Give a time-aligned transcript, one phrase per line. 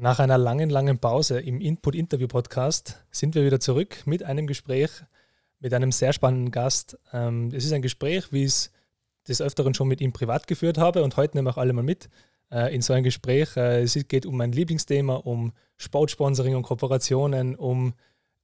[0.00, 4.90] Nach einer langen, langen Pause im Input-Interview-Podcast sind wir wieder zurück mit einem Gespräch
[5.58, 6.96] mit einem sehr spannenden Gast.
[7.12, 8.72] Ähm, es ist ein Gespräch, wie ich es
[9.26, 11.82] des Öfteren schon mit ihm privat geführt habe und heute nehmen wir auch alle mal
[11.82, 12.08] mit
[12.52, 13.56] äh, in so ein Gespräch.
[13.56, 17.92] Äh, es geht um mein Lieblingsthema, um Sportsponsoring und Kooperationen, um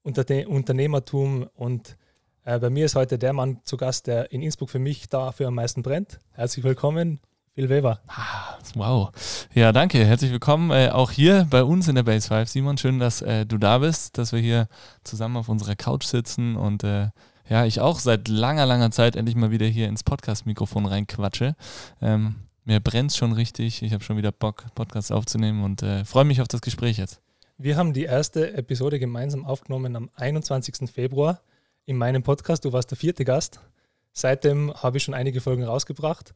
[0.02, 1.96] Unterne Unternehmertum und
[2.44, 5.46] äh, bei mir ist heute der Mann zu Gast, der in Innsbruck für mich dafür
[5.46, 6.18] am meisten brennt.
[6.32, 7.20] Herzlich willkommen,
[7.54, 8.00] Phil Weber.
[8.08, 9.12] Ah, wow.
[9.54, 10.04] Ja, danke.
[10.04, 12.78] Herzlich willkommen äh, auch hier bei uns in der Base 5, Simon.
[12.78, 14.66] Schön, dass äh, du da bist, dass wir hier
[15.04, 17.10] zusammen auf unserer Couch sitzen und äh,
[17.48, 21.54] ja, ich auch seit langer, langer Zeit endlich mal wieder hier ins Podcast-Mikrofon reinquatsche.
[22.02, 23.82] Ähm, mir brennt schon richtig.
[23.82, 27.20] Ich habe schon wieder Bock, Podcasts aufzunehmen und äh, freue mich auf das Gespräch jetzt.
[27.56, 30.90] Wir haben die erste Episode gemeinsam aufgenommen am 21.
[30.90, 31.40] Februar
[31.86, 32.64] in meinem Podcast.
[32.64, 33.60] Du warst der vierte Gast.
[34.12, 36.34] Seitdem habe ich schon einige Folgen rausgebracht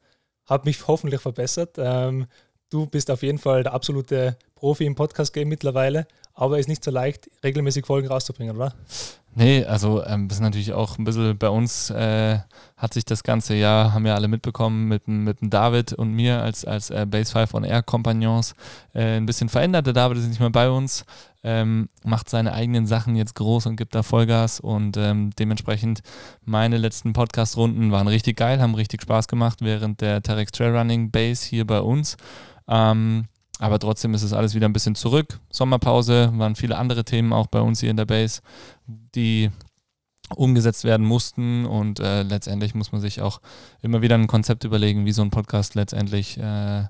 [0.49, 1.77] habe mich hoffentlich verbessert.
[1.79, 2.27] Ähm,
[2.71, 6.85] du bist auf jeden Fall der absolute Profi im Podcast-Game mittlerweile, aber es ist nicht
[6.85, 8.75] so leicht, regelmäßig Folgen rauszubringen, oder?
[9.39, 12.41] Nee, also ähm, das ist natürlich auch ein bisschen bei uns äh,
[12.77, 16.43] hat sich das ganze Jahr, haben wir alle mitbekommen, mit, mit dem David und mir
[16.43, 18.57] als, als äh, Base 5 on Air Kompagnons
[18.95, 19.87] äh, ein bisschen verändert.
[19.87, 21.05] Der David ist nicht mehr bei uns,
[21.45, 26.01] ähm, macht seine eigenen Sachen jetzt groß und gibt da Vollgas und ähm, dementsprechend
[26.45, 31.47] meine letzten Podcast-Runden waren richtig geil, haben richtig Spaß gemacht während der Terex Trailrunning Base
[31.47, 32.17] hier bei uns.
[32.67, 33.27] Ähm,
[33.59, 35.41] aber trotzdem ist es alles wieder ein bisschen zurück.
[35.51, 38.41] Sommerpause, waren viele andere Themen auch bei uns hier in der Base,
[38.87, 39.51] die
[40.35, 41.67] umgesetzt werden mussten.
[41.67, 43.41] Und äh, letztendlich muss man sich auch
[43.83, 46.85] immer wieder ein Konzept überlegen, wie so ein Podcast letztendlich äh,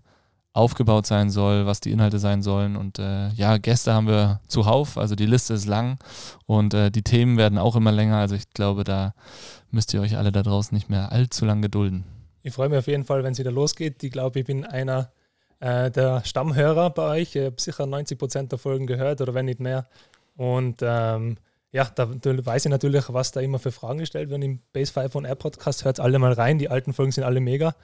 [0.52, 2.77] aufgebaut sein soll, was die Inhalte sein sollen.
[2.77, 5.98] Und äh, ja, Gäste haben wir zuhauf, also die Liste ist lang
[6.46, 8.16] und äh, die Themen werden auch immer länger.
[8.16, 9.14] Also ich glaube, da
[9.70, 12.05] müsst ihr euch alle da draußen nicht mehr allzu lang gedulden.
[12.42, 14.02] Ich freue mich auf jeden Fall, wenn es wieder losgeht.
[14.02, 15.11] Ich glaube, ich bin einer
[15.61, 17.37] äh, der Stammhörer bei euch.
[17.37, 19.87] Ich habe sicher 90 Prozent der Folgen gehört oder wenn nicht mehr.
[20.37, 21.37] Und ähm,
[21.70, 25.13] ja, da, weiß ich natürlich, was da immer für Fragen gestellt werden im Base 5
[25.13, 25.85] von Air Podcast.
[25.85, 26.58] Hört alle mal rein.
[26.58, 27.74] Die alten Folgen sind alle mega.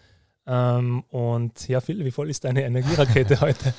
[0.47, 3.75] Ähm, und ja, Phil, wie voll ist deine Energierakete heute?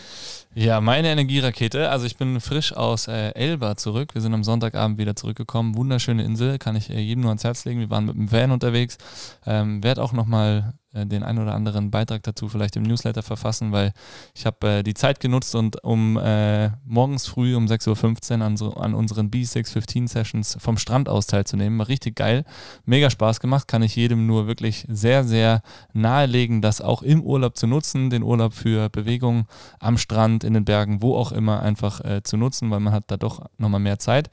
[0.55, 1.89] Ja, meine Energierakete.
[1.89, 4.13] Also ich bin frisch aus äh, Elba zurück.
[4.13, 5.75] Wir sind am Sonntagabend wieder zurückgekommen.
[5.75, 7.79] Wunderschöne Insel, kann ich äh, jedem nur ans Herz legen.
[7.79, 8.97] Wir waren mit dem Van unterwegs.
[9.45, 10.73] Ähm, Werde auch nochmal
[11.03, 13.91] den einen oder anderen Beitrag dazu vielleicht im Newsletter verfassen, weil
[14.33, 18.55] ich habe äh, die Zeit genutzt und um äh, morgens früh um 6.15 Uhr an,
[18.55, 21.77] so, an unseren B615 Sessions vom Strand aus teilzunehmen.
[21.79, 22.45] War richtig geil,
[22.85, 25.61] mega Spaß gemacht, kann ich jedem nur wirklich sehr, sehr
[25.91, 29.47] nahelegen, das auch im Urlaub zu nutzen, den Urlaub für Bewegung
[29.79, 33.05] am Strand, in den Bergen, wo auch immer einfach äh, zu nutzen, weil man hat
[33.07, 34.29] da doch nochmal mehr Zeit.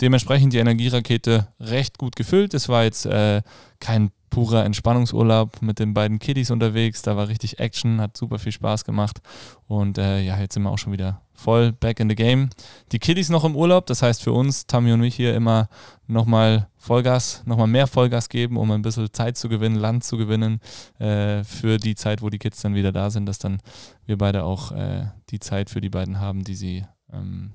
[0.00, 2.54] Dementsprechend die Energierakete recht gut gefüllt.
[2.54, 3.42] Es war jetzt äh,
[3.80, 7.02] kein purer Entspannungsurlaub mit den beiden Kiddies unterwegs.
[7.02, 9.20] Da war richtig Action, hat super viel Spaß gemacht.
[9.66, 12.50] Und äh, ja, jetzt sind wir auch schon wieder voll back in the game.
[12.92, 15.68] Die Kiddies noch im Urlaub, das heißt für uns, Tammy und mich hier immer
[16.06, 20.60] nochmal Vollgas, nochmal mehr Vollgas geben, um ein bisschen Zeit zu gewinnen, Land zu gewinnen
[20.98, 23.60] äh, für die Zeit, wo die Kids dann wieder da sind, dass dann
[24.06, 27.52] wir beide auch äh, die Zeit für die beiden haben, die sie ähm,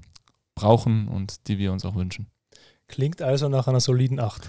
[0.55, 2.27] brauchen und die wir uns auch wünschen.
[2.91, 4.41] Klingt also nach einer soliden 8.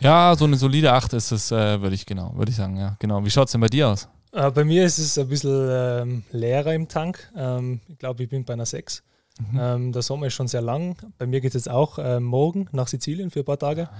[0.00, 2.96] Ja, so eine solide 8 ist es, äh, würde ich genau, würde ich sagen, ja.
[2.98, 3.22] Genau.
[3.22, 4.08] Wie schaut es denn bei dir aus?
[4.32, 7.30] Äh, bei mir ist es ein bisschen ähm, leerer im Tank.
[7.36, 9.02] Ähm, ich glaube, ich bin bei einer 6.
[9.38, 9.60] Mhm.
[9.60, 10.96] Ähm, der Sommer ist schon sehr lang.
[11.18, 13.90] Bei mir geht es jetzt auch äh, morgen nach Sizilien für ein paar Tage.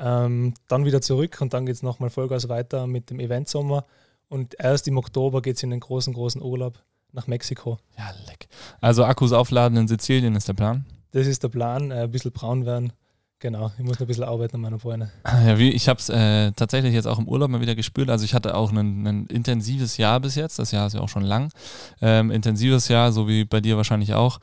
[0.00, 3.84] Ähm, dann wieder zurück und dann geht es nochmal Vollgas weiter mit dem Event-Sommer.
[4.28, 6.82] Und erst im Oktober geht es in den großen, großen Urlaub
[7.12, 7.78] nach Mexiko.
[7.96, 8.48] Ja, leck.
[8.80, 10.84] Also Akkus aufladen in Sizilien ist der Plan?
[11.12, 12.92] Das ist der Plan, äh, ein bisschen braun werden
[13.38, 15.10] Genau, ich muss noch ein bisschen arbeiten an meiner Freunde.
[15.26, 18.08] Ja, wie, ich habe es äh, tatsächlich jetzt auch im Urlaub mal wieder gespürt.
[18.08, 20.58] Also ich hatte auch ein, intensives Jahr bis jetzt.
[20.58, 21.52] Das Jahr ist ja auch schon lang.
[22.00, 24.38] Ähm, intensives Jahr, so wie bei dir wahrscheinlich auch.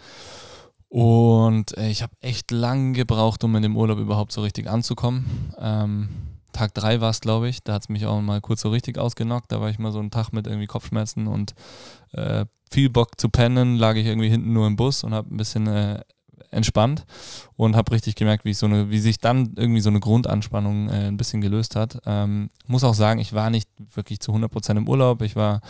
[0.90, 5.54] Und äh, ich habe echt lang gebraucht, um in dem Urlaub überhaupt so richtig anzukommen.
[5.58, 6.10] Ähm,
[6.52, 7.64] Tag 3 war es, glaube ich.
[7.64, 9.52] Da hat es mich auch mal kurz so richtig ausgenockt.
[9.52, 11.56] Da war ich mal so einen Tag mit irgendwie Kopfschmerzen und
[12.12, 13.78] äh, viel Bock zu pennen.
[13.78, 16.02] Lag ich irgendwie hinten nur im Bus und habe ein bisschen äh,
[16.54, 17.06] entspannt
[17.56, 21.08] und habe richtig gemerkt, wie, so eine, wie sich dann irgendwie so eine Grundanspannung äh,
[21.08, 22.00] ein bisschen gelöst hat.
[22.06, 25.22] Ähm, muss auch sagen, ich war nicht wirklich zu 100% im Urlaub.
[25.22, 25.62] Ich war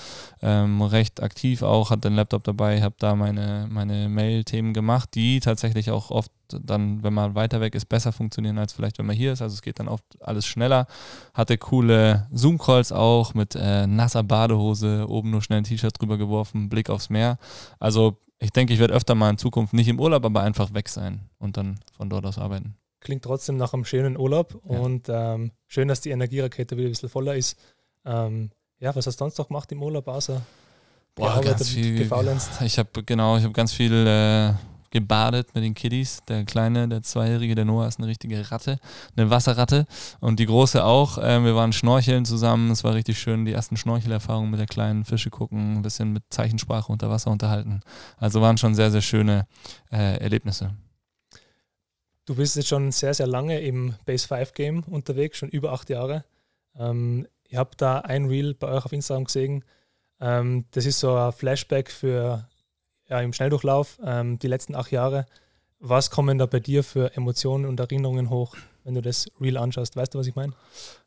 [0.42, 5.40] ähm, recht aktiv auch, hatte den Laptop dabei, habe da meine, meine Mail-Themen gemacht, die
[5.40, 6.32] tatsächlich auch oft
[6.62, 9.42] dann, wenn man weiter weg ist, besser funktionieren als vielleicht, wenn man hier ist.
[9.42, 10.88] Also es geht dann oft alles schneller.
[11.34, 16.70] Hatte coole Zoom-Calls auch mit äh, nasser Badehose, oben nur schnell ein T-Shirt drüber geworfen,
[16.70, 17.38] Blick aufs Meer.
[17.80, 20.90] Also ich denke, ich werde öfter mal in Zukunft nicht im Urlaub, aber einfach weg
[20.90, 22.76] sein und dann von dort aus arbeiten.
[23.00, 24.80] Klingt trotzdem nach einem schönen Urlaub ja.
[24.80, 27.60] und ähm, schön, dass die Energierakete wieder ein bisschen voller ist.
[28.06, 30.42] Ähm, ja, was hast du sonst noch gemacht im Urlaub außer
[31.16, 32.00] Boah, ganz viel.
[32.00, 32.62] Gefaulenzt.
[32.62, 34.54] Ich habe genau, ich habe ganz viel äh,
[34.94, 36.22] gebadet mit den Kiddies.
[36.30, 38.80] Der Kleine, der Zweijährige, der Noah ist eine richtige Ratte,
[39.18, 39.86] eine Wasserratte.
[40.22, 41.18] Und die Große auch.
[41.18, 42.72] Äh, wir waren schnorcheln zusammen.
[42.72, 46.24] Es war richtig schön, die ersten Schnorchelerfahrungen mit der kleinen Fische gucken, ein bisschen mit
[46.30, 47.82] Zeichensprache unter Wasser unterhalten.
[48.18, 49.48] Also waren schon sehr, sehr schöne
[49.92, 50.72] äh, Erlebnisse.
[52.26, 55.90] Du bist jetzt schon sehr, sehr lange im Base 5 Game unterwegs, schon über acht
[55.90, 56.24] Jahre.
[56.78, 59.66] Ähm, ich habe da ein Reel bei euch auf Instagram gesehen.
[60.22, 62.48] Ähm, das ist so ein Flashback für
[63.10, 65.26] ja, im Schnelldurchlauf, ähm, die letzten acht Jahre.
[65.80, 69.96] Was kommen da bei dir für Emotionen und Erinnerungen hoch, wenn du das Real anschaust?
[69.96, 70.54] Weißt du, was ich meine?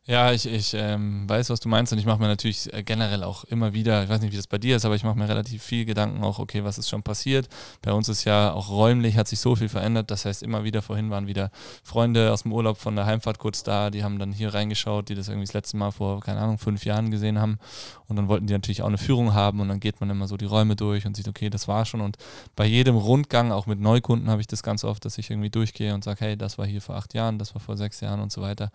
[0.08, 3.24] Ja, ich, ich ähm, weiß, was du meinst und ich mache mir natürlich äh, generell
[3.24, 5.28] auch immer wieder, ich weiß nicht, wie das bei dir ist, aber ich mache mir
[5.28, 7.48] relativ viel Gedanken auch, okay, was ist schon passiert.
[7.82, 10.80] Bei uns ist ja auch räumlich hat sich so viel verändert, das heißt immer wieder,
[10.80, 11.50] vorhin waren wieder
[11.82, 15.16] Freunde aus dem Urlaub von der Heimfahrt kurz da, die haben dann hier reingeschaut, die
[15.16, 17.58] das irgendwie das letzte Mal vor, keine Ahnung, fünf Jahren gesehen haben
[18.06, 20.36] und dann wollten die natürlich auch eine Führung haben und dann geht man immer so
[20.36, 22.16] die Räume durch und sieht, okay, das war schon und
[22.54, 25.92] bei jedem Rundgang, auch mit Neukunden, habe ich das ganz oft, dass ich irgendwie durchgehe
[25.94, 28.30] und sage, hey, das war hier vor acht Jahren, das war vor sechs Jahren und
[28.30, 28.70] so weiter.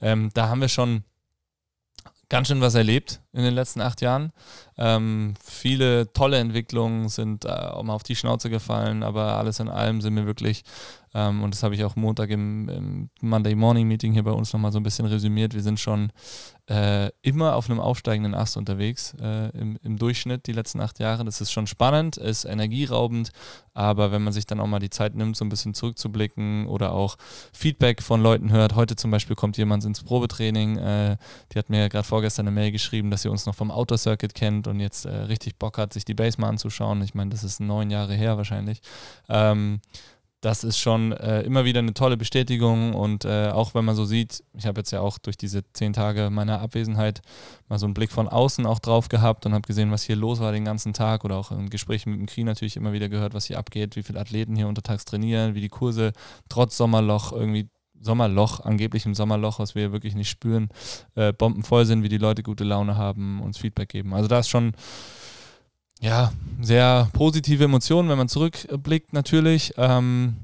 [0.00, 0.75] Ähm, da haben wir schon
[2.28, 4.32] ganz schön was erlebt in den letzten acht Jahren.
[4.76, 10.16] Ähm, viele tolle Entwicklungen sind äh, auf die Schnauze gefallen, aber alles in allem sind
[10.16, 10.64] wir wirklich,
[11.16, 14.52] ähm, und das habe ich auch Montag im, im Monday Morning Meeting hier bei uns
[14.52, 16.12] nochmal so ein bisschen resümiert, wir sind schon
[16.68, 21.24] äh, immer auf einem aufsteigenden Ast unterwegs äh, im, im, Durchschnitt die letzten acht Jahre.
[21.24, 23.30] Das ist schon spannend, ist energieraubend,
[23.72, 26.92] aber wenn man sich dann auch mal die Zeit nimmt, so ein bisschen zurückzublicken oder
[26.92, 27.16] auch
[27.54, 31.16] Feedback von Leuten hört, heute zum Beispiel kommt jemand ins Probetraining, äh,
[31.52, 34.34] die hat mir gerade vorgestern eine Mail geschrieben, dass sie uns noch vom Outer Circuit
[34.34, 37.00] kennt und jetzt äh, richtig Bock hat, sich die Base mal anzuschauen.
[37.00, 38.82] Ich meine, das ist neun Jahre her wahrscheinlich.
[39.30, 39.80] Ähm,
[40.46, 44.04] das ist schon äh, immer wieder eine tolle Bestätigung und äh, auch wenn man so
[44.04, 47.20] sieht, ich habe jetzt ja auch durch diese zehn Tage meiner Abwesenheit
[47.68, 50.38] mal so einen Blick von außen auch drauf gehabt und habe gesehen, was hier los
[50.38, 53.34] war den ganzen Tag oder auch in Gesprächen mit dem Kri natürlich immer wieder gehört,
[53.34, 56.12] was hier abgeht, wie viele Athleten hier untertags trainieren, wie die Kurse
[56.48, 57.68] trotz Sommerloch irgendwie
[58.00, 60.68] Sommerloch, angeblich im Sommerloch, was wir wirklich nicht spüren,
[61.16, 64.14] äh, bombenvoll sind, wie die Leute gute Laune haben, uns Feedback geben.
[64.14, 64.74] Also da ist schon
[66.00, 69.74] ja, sehr positive Emotionen, wenn man zurückblickt natürlich.
[69.76, 70.36] Ähm,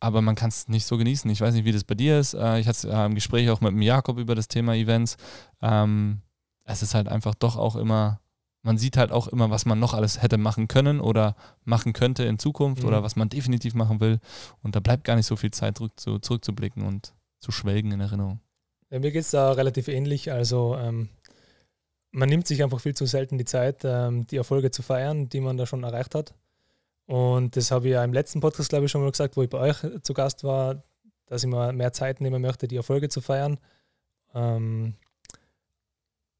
[0.00, 1.30] aber man kann es nicht so genießen.
[1.30, 2.34] Ich weiß nicht, wie das bei dir ist.
[2.34, 5.16] Äh, ich hatte äh, im Gespräch auch mit dem Jakob über das Thema Events.
[5.60, 6.20] Ähm,
[6.64, 8.20] es ist halt einfach doch auch immer,
[8.62, 11.34] man sieht halt auch immer, was man noch alles hätte machen können oder
[11.64, 12.88] machen könnte in Zukunft mhm.
[12.88, 14.20] oder was man definitiv machen will.
[14.62, 18.00] Und da bleibt gar nicht so viel Zeit zurück zu, zurückzublicken und zu schwelgen in
[18.00, 18.40] Erinnerung.
[18.90, 20.30] Ja, mir geht es da relativ ähnlich.
[20.32, 21.08] Also ähm,
[22.10, 25.40] man nimmt sich einfach viel zu selten die Zeit, ähm, die Erfolge zu feiern, die
[25.40, 26.34] man da schon erreicht hat.
[27.06, 29.48] Und das habe ich ja im letzten Podcast, glaube ich, schon mal gesagt, wo ich
[29.48, 30.82] bei euch zu Gast war,
[31.26, 33.58] dass ich mir mehr Zeit nehmen möchte, die Erfolge zu feiern.
[34.34, 34.94] Ähm,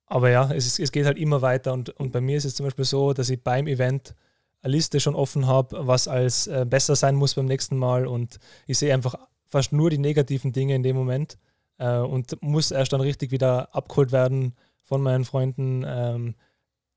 [0.07, 1.73] aber ja, es, es geht halt immer weiter.
[1.73, 4.15] Und, und bei mir ist es zum Beispiel so, dass ich beim Event
[4.63, 8.07] eine Liste schon offen habe, was als äh, besser sein muss beim nächsten Mal.
[8.07, 9.15] Und ich sehe einfach
[9.47, 11.39] fast nur die negativen Dinge in dem Moment
[11.79, 14.55] äh, und muss erst dann richtig wieder abgeholt werden
[14.89, 16.35] von meinen Freunden, ähm,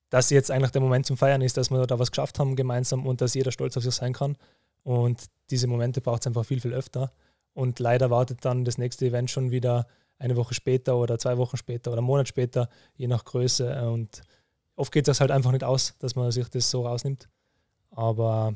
[0.10, 3.06] dass jetzt eigentlich der Moment zum Feiern ist, dass wir da was geschafft haben gemeinsam
[3.06, 4.38] und dass jeder stolz auf sich sein kann.
[4.84, 7.12] Und diese Momente braucht es einfach viel, viel öfter.
[7.54, 11.58] Und leider wartet dann das nächste Event schon wieder eine Woche später oder zwei Wochen
[11.58, 13.90] später oder einen Monat später, je nach Größe.
[13.90, 14.22] Und
[14.76, 17.28] oft geht das halt einfach nicht aus, dass man sich das so rausnimmt.
[17.90, 18.56] Aber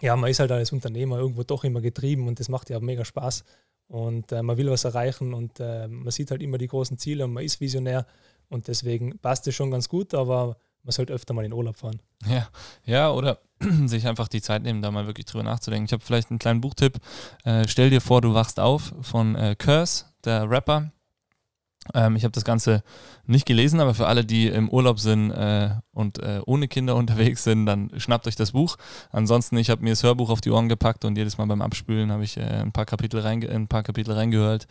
[0.00, 3.04] ja, man ist halt als Unternehmer irgendwo doch immer getrieben und das macht ja mega
[3.04, 3.44] Spaß.
[3.88, 7.24] Und äh, man will was erreichen und äh, man sieht halt immer die großen Ziele
[7.24, 8.06] und man ist visionär
[8.48, 12.00] und deswegen passt es schon ganz gut, aber man sollte öfter mal in Urlaub fahren.
[12.26, 12.48] Ja,
[12.84, 13.38] ja, oder
[13.86, 15.86] sich einfach die Zeit nehmen, da mal wirklich drüber nachzudenken.
[15.86, 16.98] Ich habe vielleicht einen kleinen Buchtipp.
[17.44, 20.92] Äh, stell dir vor, du wachst auf von äh, Curse, der Rapper.
[21.92, 22.82] Ähm, ich habe das Ganze
[23.26, 27.44] nicht gelesen, aber für alle, die im Urlaub sind äh, und äh, ohne Kinder unterwegs
[27.44, 28.76] sind, dann schnappt euch das Buch.
[29.10, 32.10] Ansonsten, ich habe mir das Hörbuch auf die Ohren gepackt und jedes Mal beim Abspülen
[32.10, 34.66] habe ich äh, ein paar Kapitel reinge ein paar Kapitel reingehört.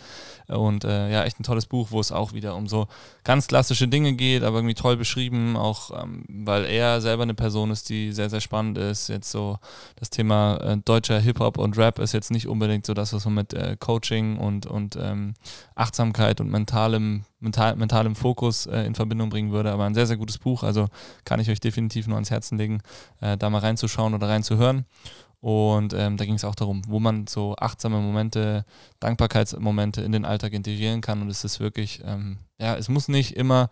[0.48, 2.88] Und äh, ja, echt ein tolles Buch, wo es auch wieder um so
[3.24, 7.72] ganz klassische Dinge geht, aber irgendwie toll beschrieben, auch ähm, weil er selber eine Person
[7.72, 9.10] ist, die sehr, sehr spannend ist.
[9.10, 9.58] Jetzt so
[9.96, 13.36] das Thema äh, deutscher Hip-Hop und Rap ist jetzt nicht unbedingt so das, was man
[13.36, 15.34] mit äh, Coaching und, und ähm,
[15.76, 17.03] Achtsamkeit und mentalem
[17.40, 19.72] mental, mentalem Fokus äh, in Verbindung bringen würde.
[19.72, 20.64] Aber ein sehr, sehr gutes Buch.
[20.64, 20.88] Also
[21.26, 22.82] kann ich euch definitiv nur ans Herzen legen,
[23.22, 24.86] äh, da mal reinzuschauen oder reinzuhören.
[25.44, 28.64] Und ähm, da ging es auch darum, wo man so achtsame Momente,
[29.02, 31.22] Dankbarkeitsmomente in den Alltag integrieren kann.
[31.22, 33.70] Und es ist wirklich, ähm, ja, es muss nicht immer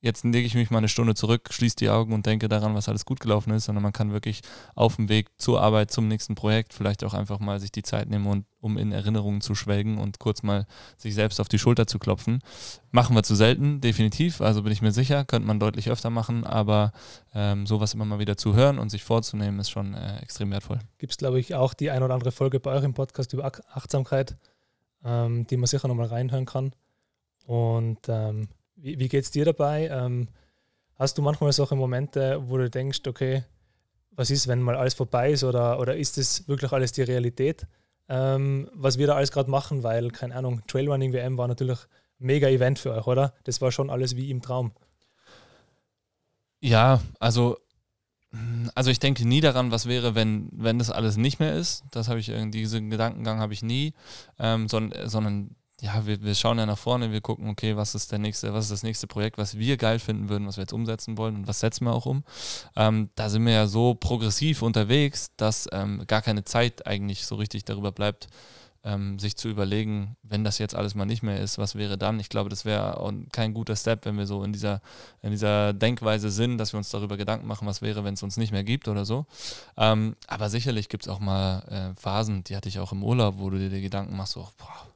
[0.00, 2.88] jetzt lege ich mich mal eine Stunde zurück, schließe die Augen und denke daran, was
[2.88, 4.40] alles gut gelaufen ist, sondern man kann wirklich
[4.74, 8.08] auf dem Weg zur Arbeit, zum nächsten Projekt vielleicht auch einfach mal sich die Zeit
[8.08, 11.86] nehmen, und, um in Erinnerungen zu schwelgen und kurz mal sich selbst auf die Schulter
[11.86, 12.40] zu klopfen.
[12.90, 16.44] Machen wir zu selten, definitiv, also bin ich mir sicher, könnte man deutlich öfter machen,
[16.44, 16.92] aber
[17.34, 20.78] ähm, sowas immer mal wieder zu hören und sich vorzunehmen, ist schon äh, extrem wertvoll.
[20.98, 24.36] Gibt es, glaube ich, auch die ein oder andere Folge bei eurem Podcast über Achtsamkeit,
[25.04, 26.72] ähm, die man sicher nochmal reinhören kann.
[27.46, 29.88] Und ähm, wie, wie geht es dir dabei?
[29.88, 30.28] Ähm,
[30.94, 33.44] hast du manchmal solche Momente, wo du denkst, okay,
[34.12, 37.66] was ist, wenn mal alles vorbei ist oder, oder ist das wirklich alles die Realität,
[38.08, 39.82] ähm, was wir da alles gerade machen?
[39.82, 41.78] Weil, keine Ahnung, Trailrunning WM war natürlich
[42.20, 43.34] ein mega Event für euch, oder?
[43.44, 44.72] Das war schon alles wie im Traum.
[46.60, 47.58] Ja, also
[48.74, 51.84] also ich denke nie daran, was wäre, wenn, wenn das alles nicht mehr ist.
[51.90, 53.94] Das habe ich, diesen Gedankengang habe ich nie,
[54.38, 58.10] ähm, sondern, sondern ja, wir, wir schauen ja nach vorne, wir gucken, okay, was ist
[58.10, 60.72] der nächste, was ist das nächste Projekt, was wir geil finden würden, was wir jetzt
[60.72, 62.24] umsetzen wollen und was setzen wir auch um.
[62.76, 67.34] Ähm, da sind wir ja so progressiv unterwegs, dass ähm, gar keine Zeit eigentlich so
[67.34, 68.28] richtig darüber bleibt,
[68.84, 72.20] ähm, sich zu überlegen, wenn das jetzt alles mal nicht mehr ist, was wäre dann?
[72.20, 74.80] Ich glaube, das wäre kein guter Step, wenn wir so in dieser,
[75.20, 78.38] in dieser Denkweise sind, dass wir uns darüber Gedanken machen, was wäre, wenn es uns
[78.38, 79.26] nicht mehr gibt oder so.
[79.76, 83.34] Ähm, aber sicherlich gibt es auch mal äh, Phasen, die hatte ich auch im Urlaub,
[83.38, 84.86] wo du dir Gedanken machst, so, boah,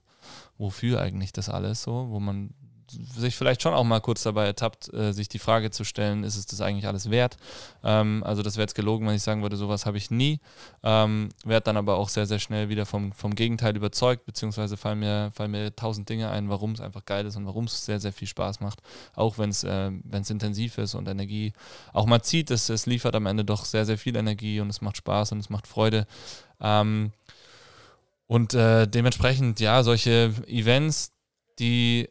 [0.60, 2.54] wofür eigentlich das alles so, wo man
[2.90, 6.36] sich vielleicht schon auch mal kurz dabei ertappt, äh, sich die Frage zu stellen, ist
[6.36, 7.36] es das eigentlich alles wert?
[7.84, 10.40] Ähm, also das wäre jetzt gelogen, wenn ich sagen würde, sowas habe ich nie.
[10.82, 14.98] Ähm, Werde dann aber auch sehr, sehr schnell wieder vom, vom Gegenteil überzeugt, beziehungsweise fallen
[14.98, 18.00] mir, fallen mir tausend Dinge ein, warum es einfach geil ist und warum es sehr,
[18.00, 18.80] sehr viel Spaß macht.
[19.14, 21.52] Auch wenn es äh, intensiv ist und Energie
[21.92, 24.80] auch mal zieht, es, es liefert am Ende doch sehr, sehr viel Energie und es
[24.80, 26.06] macht Spaß und es macht Freude.
[26.60, 27.12] Ähm,
[28.30, 31.10] und äh, dementsprechend, ja, solche Events,
[31.58, 32.08] die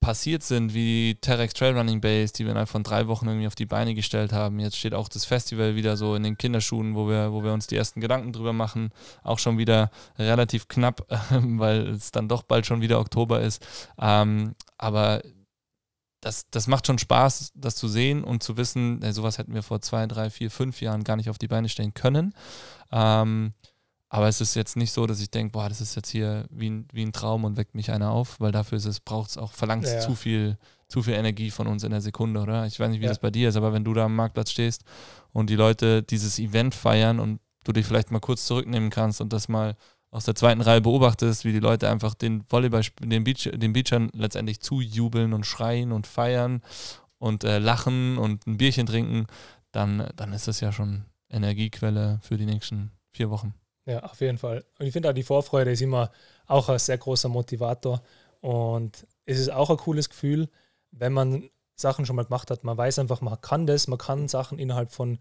[0.00, 3.56] passiert sind, wie Terex Trail Running Base, die wir innerhalb von drei Wochen irgendwie auf
[3.56, 4.60] die Beine gestellt haben.
[4.60, 7.66] Jetzt steht auch das Festival wieder so in den Kinderschuhen, wo wir, wo wir uns
[7.66, 8.90] die ersten Gedanken drüber machen.
[9.24, 13.66] Auch schon wieder relativ knapp, weil es dann doch bald schon wieder Oktober ist.
[14.00, 15.22] Ähm, aber
[16.20, 19.64] das, das macht schon Spaß, das zu sehen und zu wissen, ey, sowas hätten wir
[19.64, 22.32] vor zwei, drei, vier, fünf Jahren gar nicht auf die Beine stellen können.
[22.92, 23.54] Ähm,
[24.10, 26.70] aber es ist jetzt nicht so, dass ich denke, boah, das ist jetzt hier wie
[26.70, 29.38] ein, wie ein Traum und weckt mich einer auf, weil dafür ist es, braucht es
[29.38, 30.56] auch, verlangt es ja, zu viel,
[30.88, 32.66] zu viel Energie von uns in der Sekunde, oder?
[32.66, 33.10] Ich weiß nicht, wie ja.
[33.10, 34.84] das bei dir ist, aber wenn du da am Marktplatz stehst
[35.32, 39.32] und die Leute dieses Event feiern und du dich vielleicht mal kurz zurücknehmen kannst und
[39.32, 39.76] das mal
[40.10, 44.08] aus der zweiten Reihe beobachtest, wie die Leute einfach den Volleyball, den, Beach, den Beachern
[44.14, 46.62] letztendlich zujubeln und schreien und feiern
[47.18, 49.26] und äh, lachen und ein Bierchen trinken,
[49.70, 53.52] dann, dann ist das ja schon Energiequelle für die nächsten vier Wochen.
[53.88, 54.62] Ja, auf jeden Fall.
[54.78, 56.10] Und ich finde auch, die Vorfreude ist immer
[56.46, 58.02] auch ein sehr großer Motivator.
[58.42, 60.50] Und es ist auch ein cooles Gefühl,
[60.90, 62.64] wenn man Sachen schon mal gemacht hat.
[62.64, 65.18] Man weiß einfach, man kann das, man kann Sachen innerhalb von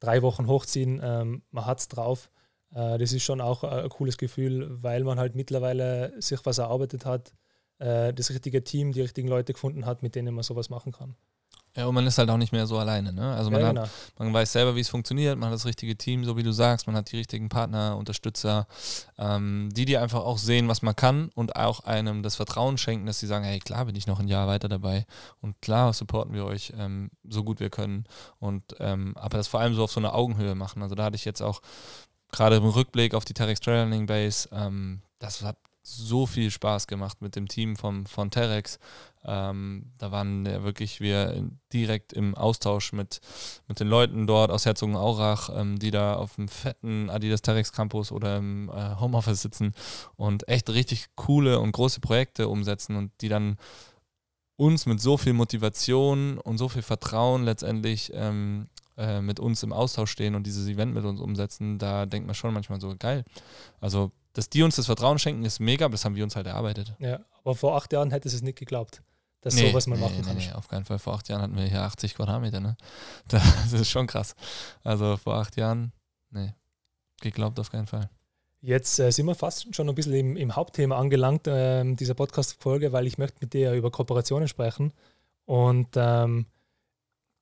[0.00, 2.30] drei Wochen hochziehen, ähm, man hat es drauf.
[2.74, 7.06] Äh, das ist schon auch ein, cooles Gefühl, weil man halt mittlerweile sich was erarbeitet
[7.06, 7.32] hat,
[7.78, 11.16] äh, das richtige Team, die richtigen Leute gefunden hat, mit denen man sowas machen kann.
[11.76, 13.12] Ja, und man ist halt auch nicht mehr so alleine.
[13.12, 13.32] Ne?
[13.34, 13.82] Also man, ja, genau.
[13.82, 16.50] hat, man weiß selber, wie es funktioniert, man hat das richtige Team, so wie du
[16.50, 18.66] sagst, man hat die richtigen Partner, Unterstützer,
[19.18, 23.06] ähm, die dir einfach auch sehen, was man kann und auch einem das Vertrauen schenken,
[23.06, 25.06] dass sie sagen, hey, klar bin ich noch ein Jahr weiter dabei
[25.40, 28.04] und klar supporten wir euch ähm, so gut wir können.
[28.40, 30.82] Und ähm, aber das vor allem so auf so eine Augenhöhe machen.
[30.82, 31.60] Also da hatte ich jetzt auch
[32.32, 35.56] gerade im Rückblick auf die Terex Trailing Base, ähm, das hat
[35.96, 38.78] so viel Spaß gemacht mit dem Team vom, von Terex.
[39.24, 43.20] Ähm, da waren ja wirklich wir direkt im Austausch mit,
[43.68, 48.12] mit den Leuten dort aus Herzogenaurach, ähm, die da auf dem fetten Adidas Terex Campus
[48.12, 49.74] oder im äh, Homeoffice sitzen
[50.16, 53.56] und echt richtig coole und große Projekte umsetzen und die dann
[54.56, 58.68] uns mit so viel Motivation und so viel Vertrauen letztendlich ähm,
[59.00, 62.34] äh, mit uns im Austausch stehen und dieses Event mit uns umsetzen, da denkt man
[62.34, 63.24] schon manchmal so, geil.
[63.80, 66.46] Also dass die uns das Vertrauen schenken, ist mega, aber das haben wir uns halt
[66.46, 66.94] erarbeitet.
[66.98, 69.02] Ja, aber vor acht Jahren hätte es nicht geglaubt,
[69.40, 70.36] dass nee, sowas mal nee, machen kann.
[70.36, 70.98] Nee, auf keinen Fall.
[70.98, 72.76] Vor acht Jahren hatten wir hier 80 Quadratmeter, ne?
[73.28, 74.34] Das ist schon krass.
[74.84, 75.92] Also vor acht Jahren,
[76.30, 76.54] nee,
[77.20, 78.08] geglaubt auf keinen Fall.
[78.62, 82.92] Jetzt äh, sind wir fast schon ein bisschen im, im Hauptthema angelangt, äh, dieser Podcast-Folge,
[82.92, 84.92] weil ich möchte mit dir über Kooperationen sprechen.
[85.46, 86.46] Und ähm,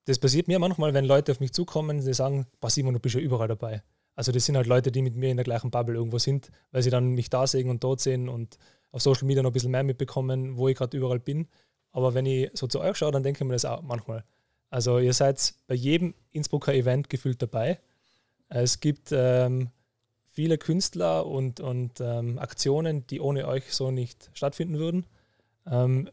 [0.09, 3.15] das passiert mir manchmal, wenn Leute auf mich zukommen, die sagen, Boah, Simon, du bist
[3.15, 3.83] ja überall dabei.
[4.17, 6.83] Also das sind halt Leute, die mit mir in der gleichen Bubble irgendwo sind, weil
[6.83, 8.59] sie dann mich da sehen und dort sehen und
[8.91, 11.47] auf Social Media noch ein bisschen mehr mitbekommen, wo ich gerade überall bin.
[11.93, 14.25] Aber wenn ich so zu euch schaue, dann denke ich mir das auch manchmal.
[14.71, 17.79] Also ihr seid bei jedem Innsbrucker Event gefühlt dabei.
[18.49, 19.71] Es gibt ähm,
[20.27, 25.07] viele Künstler und, und ähm, Aktionen, die ohne euch so nicht stattfinden würden.
[25.67, 26.09] Ähm,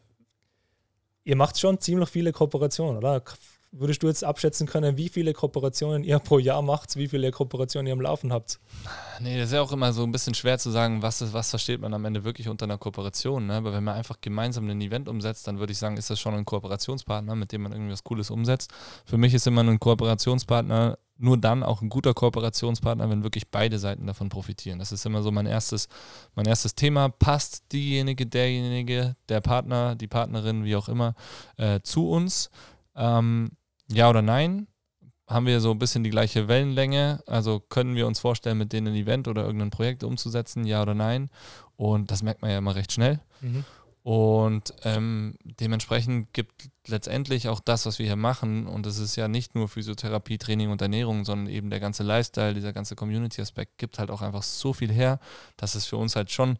[1.24, 3.24] ihr macht schon ziemlich viele Kooperationen, oder?
[3.72, 7.88] Würdest du jetzt abschätzen können, wie viele Kooperationen ihr pro Jahr macht, wie viele Kooperationen
[7.88, 8.60] ihr am Laufen habt?
[9.20, 11.50] Nee, das ist ja auch immer so ein bisschen schwer zu sagen, was, ist, was
[11.50, 13.48] versteht man am Ende wirklich unter einer Kooperation.
[13.48, 13.56] Ne?
[13.56, 16.34] Aber wenn man einfach gemeinsam ein Event umsetzt, dann würde ich sagen, ist das schon
[16.34, 18.72] ein Kooperationspartner, mit dem man irgendwie was Cooles umsetzt.
[19.06, 23.80] Für mich ist immer ein Kooperationspartner nur dann auch ein guter Kooperationspartner, wenn wirklich beide
[23.80, 24.80] Seiten davon profitieren.
[24.80, 25.88] Das ist immer so mein erstes,
[26.36, 27.10] mein erstes Thema.
[27.10, 31.16] Passt diejenige, derjenige, der Partner, die Partnerin, wie auch immer,
[31.58, 32.50] äh, zu uns?
[32.96, 33.52] Ähm,
[33.88, 34.68] ja oder nein?
[35.28, 37.24] Haben wir so ein bisschen die gleiche Wellenlänge?
[37.26, 40.66] Also können wir uns vorstellen, mit denen ein Event oder irgendein Projekt umzusetzen?
[40.66, 41.30] Ja oder nein?
[41.76, 43.20] Und das merkt man ja immer recht schnell.
[43.42, 43.66] Mhm.
[44.06, 49.28] Und ähm, dementsprechend gibt letztendlich auch das, was wir hier machen, und das ist ja
[49.28, 53.98] nicht nur Physiotherapie, Training und Ernährung, sondern eben der ganze Lifestyle, dieser ganze Community-Aspekt, gibt
[53.98, 55.20] halt auch einfach so viel her,
[55.58, 56.60] dass es für uns halt schon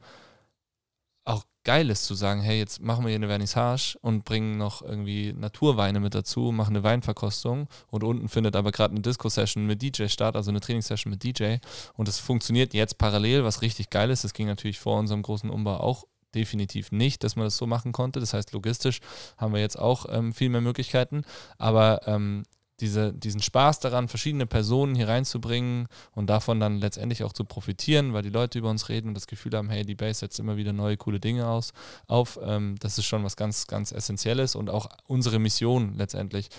[1.26, 4.82] auch geil ist zu sagen, hey, jetzt machen wir hier eine Vernissage und bringen noch
[4.82, 9.82] irgendwie Naturweine mit dazu, machen eine Weinverkostung und unten findet aber gerade eine Disco-Session mit
[9.82, 11.58] DJ statt, also eine Trainingssession mit DJ
[11.96, 14.24] und es funktioniert jetzt parallel, was richtig geil ist.
[14.24, 16.06] Das ging natürlich vor unserem großen Umbau auch
[16.36, 18.20] definitiv nicht, dass man das so machen konnte.
[18.20, 19.00] Das heißt, logistisch
[19.38, 21.24] haben wir jetzt auch ähm, viel mehr Möglichkeiten,
[21.58, 22.44] aber ähm,
[22.80, 28.14] diese, diesen Spaß daran, verschiedene Personen hier reinzubringen und davon dann letztendlich auch zu profitieren,
[28.14, 30.58] weil die Leute über uns reden und das Gefühl haben, hey, die Base setzt immer
[30.58, 31.72] wieder neue, coole Dinge aus,
[32.08, 32.38] auf.
[32.44, 36.50] Ähm, das ist schon was ganz, ganz Essentielles und auch unsere Mission letztendlich,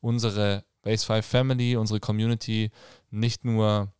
[0.00, 2.70] unsere Base 5 Family, unsere Community
[3.10, 3.92] nicht nur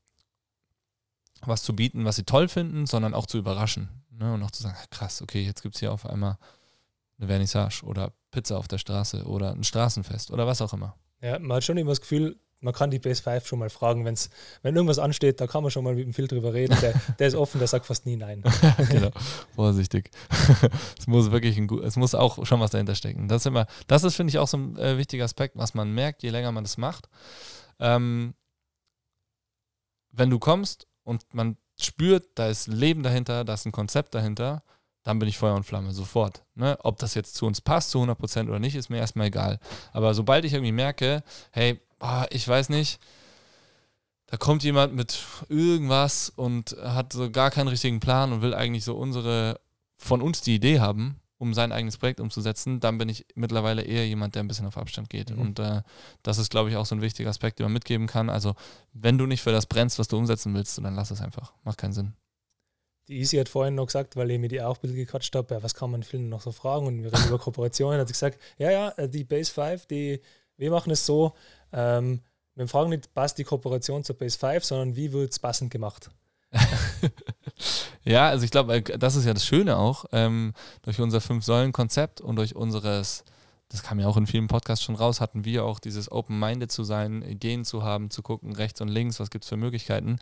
[1.43, 3.89] was zu bieten, was sie toll finden, sondern auch zu überraschen.
[4.11, 4.35] Ne?
[4.35, 6.37] Und auch zu sagen, krass, okay, jetzt gibt es hier auf einmal
[7.19, 10.97] eine Vernissage oder Pizza auf der Straße oder ein Straßenfest oder was auch immer.
[11.21, 14.05] Ja, man hat schon immer das Gefühl, man kann die Base 5 schon mal fragen,
[14.05, 14.31] wenn's,
[14.63, 16.77] wenn irgendwas ansteht, da kann man schon mal mit dem Phil drüber reden.
[16.81, 18.43] Der, der ist offen, der sagt fast nie nein.
[18.91, 19.11] genau,
[19.55, 20.11] vorsichtig.
[20.99, 23.29] es muss wirklich ein, es muss auch schon was dahinter stecken.
[23.29, 25.93] Das ist immer, das ist, finde ich, auch so ein äh, wichtiger Aspekt, was man
[25.93, 27.09] merkt, je länger man das macht.
[27.79, 28.35] Ähm,
[30.13, 34.63] wenn du kommst und man spürt, da ist Leben dahinter, da ist ein Konzept dahinter,
[35.03, 36.43] dann bin ich Feuer und Flamme, sofort.
[36.55, 36.79] Ne?
[36.83, 39.59] Ob das jetzt zu uns passt, zu 100% oder nicht, ist mir erstmal egal.
[39.93, 43.01] Aber sobald ich irgendwie merke, hey, boah, ich weiß nicht,
[44.27, 48.85] da kommt jemand mit irgendwas und hat so gar keinen richtigen Plan und will eigentlich
[48.85, 49.61] so unsere,
[49.97, 54.07] von uns die Idee haben, um sein eigenes Projekt umzusetzen, dann bin ich mittlerweile eher
[54.07, 55.31] jemand, der ein bisschen auf Abstand geht.
[55.31, 55.41] Mhm.
[55.41, 55.83] Und äh,
[56.23, 58.29] das ist, glaube ich, auch so ein wichtiger Aspekt, den man mitgeben kann.
[58.29, 58.55] Also,
[58.93, 61.55] wenn du nicht für das brennst, was du umsetzen willst, dann lass es einfach.
[61.65, 62.13] Macht keinen Sinn.
[63.11, 65.53] Die Easy hat vorhin noch gesagt, weil ich mir die auch ein bisschen gequatscht habe,
[65.53, 68.13] ja, was kann man vielen noch so fragen und wir reden über Kooperationen, hat sie
[68.13, 70.21] gesagt, ja, ja, äh, die Base 5, die,
[70.57, 71.33] wir machen es so,
[71.73, 72.21] ähm,
[72.55, 76.09] wir fragen nicht, passt die Kooperation zur Base 5, sondern wie wird es passend gemacht?
[78.05, 82.21] ja, also ich glaube, äh, das ist ja das Schöne auch, ähm, durch unser Fünf-Säulen-Konzept
[82.21, 83.25] und durch unseres,
[83.71, 86.85] das kam ja auch in vielen Podcasts schon raus, hatten wir auch dieses Open-Minded zu
[86.85, 90.21] sein, Ideen zu haben, zu gucken, rechts und links, was gibt es für Möglichkeiten.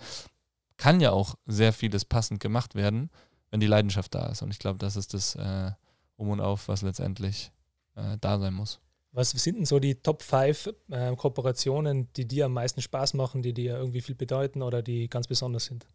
[0.79, 3.11] Kann ja auch sehr vieles passend gemacht werden,
[3.51, 4.41] wenn die Leidenschaft da ist.
[4.41, 5.73] Und ich glaube, das ist das äh,
[6.17, 7.53] Um und Auf, was letztendlich
[7.95, 8.81] äh, da sein muss.
[9.13, 13.43] Was sind denn so die Top 5 äh, Kooperationen, die dir am meisten Spaß machen,
[13.43, 15.87] die dir irgendwie viel bedeuten oder die ganz besonders sind?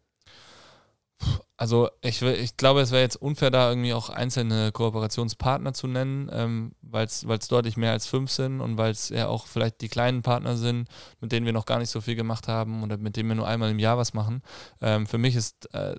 [1.56, 6.28] Also ich, ich glaube, es wäre jetzt unfair, da irgendwie auch einzelne Kooperationspartner zu nennen,
[6.32, 9.88] ähm, weil es deutlich mehr als fünf sind und weil es ja auch vielleicht die
[9.88, 10.88] kleinen Partner sind,
[11.20, 13.46] mit denen wir noch gar nicht so viel gemacht haben oder mit denen wir nur
[13.46, 14.42] einmal im Jahr was machen.
[14.80, 15.94] Ähm, für mich ist äh,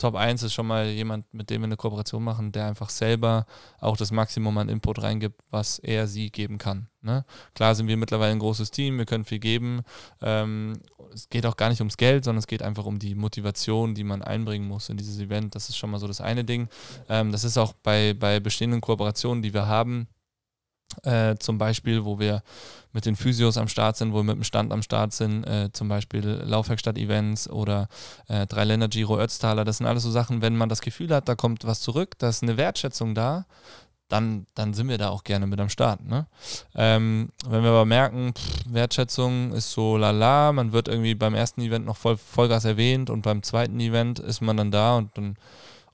[0.00, 3.44] Top 1 ist schon mal jemand, mit dem wir eine Kooperation machen, der einfach selber
[3.80, 6.88] auch das Maximum an Input reingibt, was er sie geben kann.
[7.02, 7.24] Ne?
[7.54, 9.82] Klar sind wir mittlerweile ein großes Team, wir können viel geben.
[10.22, 10.80] Ähm,
[11.12, 14.04] es geht auch gar nicht ums Geld, sondern es geht einfach um die Motivation, die
[14.04, 15.54] man einbringen muss in dieses Event.
[15.54, 16.68] Das ist schon mal so das eine Ding.
[17.10, 20.08] Ähm, das ist auch bei, bei bestehenden Kooperationen, die wir haben,
[21.04, 22.42] äh, zum Beispiel, wo wir
[22.92, 25.70] mit den Physios am Start sind, wo wir mit dem Stand am Start sind, äh,
[25.72, 27.88] zum Beispiel Laufwerkstatt-Events oder
[28.28, 29.64] äh, Dreiländer Giro Ötztaler.
[29.64, 32.28] Das sind alles so Sachen, wenn man das Gefühl hat, da kommt was zurück, da
[32.28, 33.46] ist eine Wertschätzung da,
[34.08, 36.04] dann, dann sind wir da auch gerne mit am Start.
[36.04, 36.26] Ne?
[36.74, 41.60] Ähm, wenn wir aber merken, pff, Wertschätzung ist so lala, man wird irgendwie beim ersten
[41.60, 45.36] Event noch voll, Vollgas erwähnt und beim zweiten Event ist man dann da und dann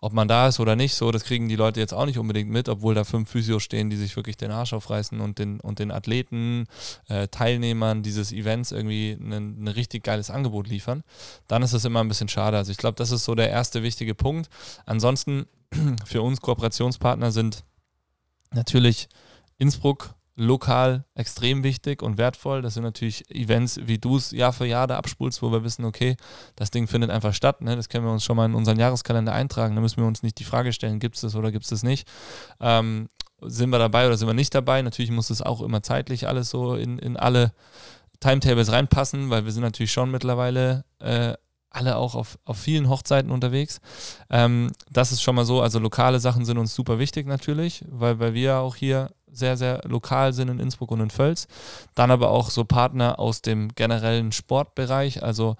[0.01, 2.51] ob man da ist oder nicht, so, das kriegen die Leute jetzt auch nicht unbedingt
[2.51, 5.79] mit, obwohl da fünf Physios stehen, die sich wirklich den Arsch aufreißen und den, und
[5.79, 6.67] den Athleten,
[7.09, 11.03] äh, Teilnehmern dieses Events irgendwie ein, ein richtig geiles Angebot liefern,
[11.49, 12.57] dann ist das immer ein bisschen schade.
[12.57, 14.51] Also ich glaube, das ist so der erste wichtige Punkt.
[14.85, 15.47] Ansonsten
[16.05, 17.65] für uns Kooperationspartner sind
[18.53, 19.09] natürlich
[19.59, 22.63] Innsbruck lokal extrem wichtig und wertvoll.
[22.63, 25.85] Das sind natürlich Events, wie du es Jahr für Jahr da abspulst, wo wir wissen,
[25.85, 26.17] okay,
[26.57, 27.63] das Ding findet einfach statt.
[27.63, 27.75] Ne?
[27.75, 29.75] Das können wir uns schon mal in unseren Jahreskalender eintragen.
[29.75, 31.83] Da müssen wir uns nicht die Frage stellen, gibt es das oder gibt es das
[31.83, 32.07] nicht.
[32.61, 33.09] Ähm,
[33.41, 34.83] sind wir dabei oder sind wir nicht dabei?
[34.83, 37.53] Natürlich muss es auch immer zeitlich alles so in, in alle
[38.21, 41.35] Timetables reinpassen, weil wir sind natürlich schon mittlerweile äh,
[41.71, 43.81] alle auch auf, auf vielen Hochzeiten unterwegs.
[44.31, 48.19] Ähm, das ist schon mal so, also lokale Sachen sind uns super wichtig natürlich, weil,
[48.19, 51.47] weil wir auch hier sehr, sehr lokal sind in Innsbruck und in Völz.
[51.95, 55.23] Dann aber auch so Partner aus dem generellen Sportbereich.
[55.23, 55.57] Also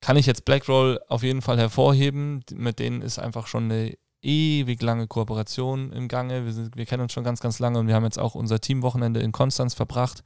[0.00, 2.44] kann ich jetzt Blackroll auf jeden Fall hervorheben.
[2.54, 6.44] Mit denen ist einfach schon eine ewig lange Kooperation im Gange.
[6.44, 8.60] Wir, sind, wir kennen uns schon ganz, ganz lange und wir haben jetzt auch unser
[8.60, 10.22] Teamwochenende in Konstanz verbracht.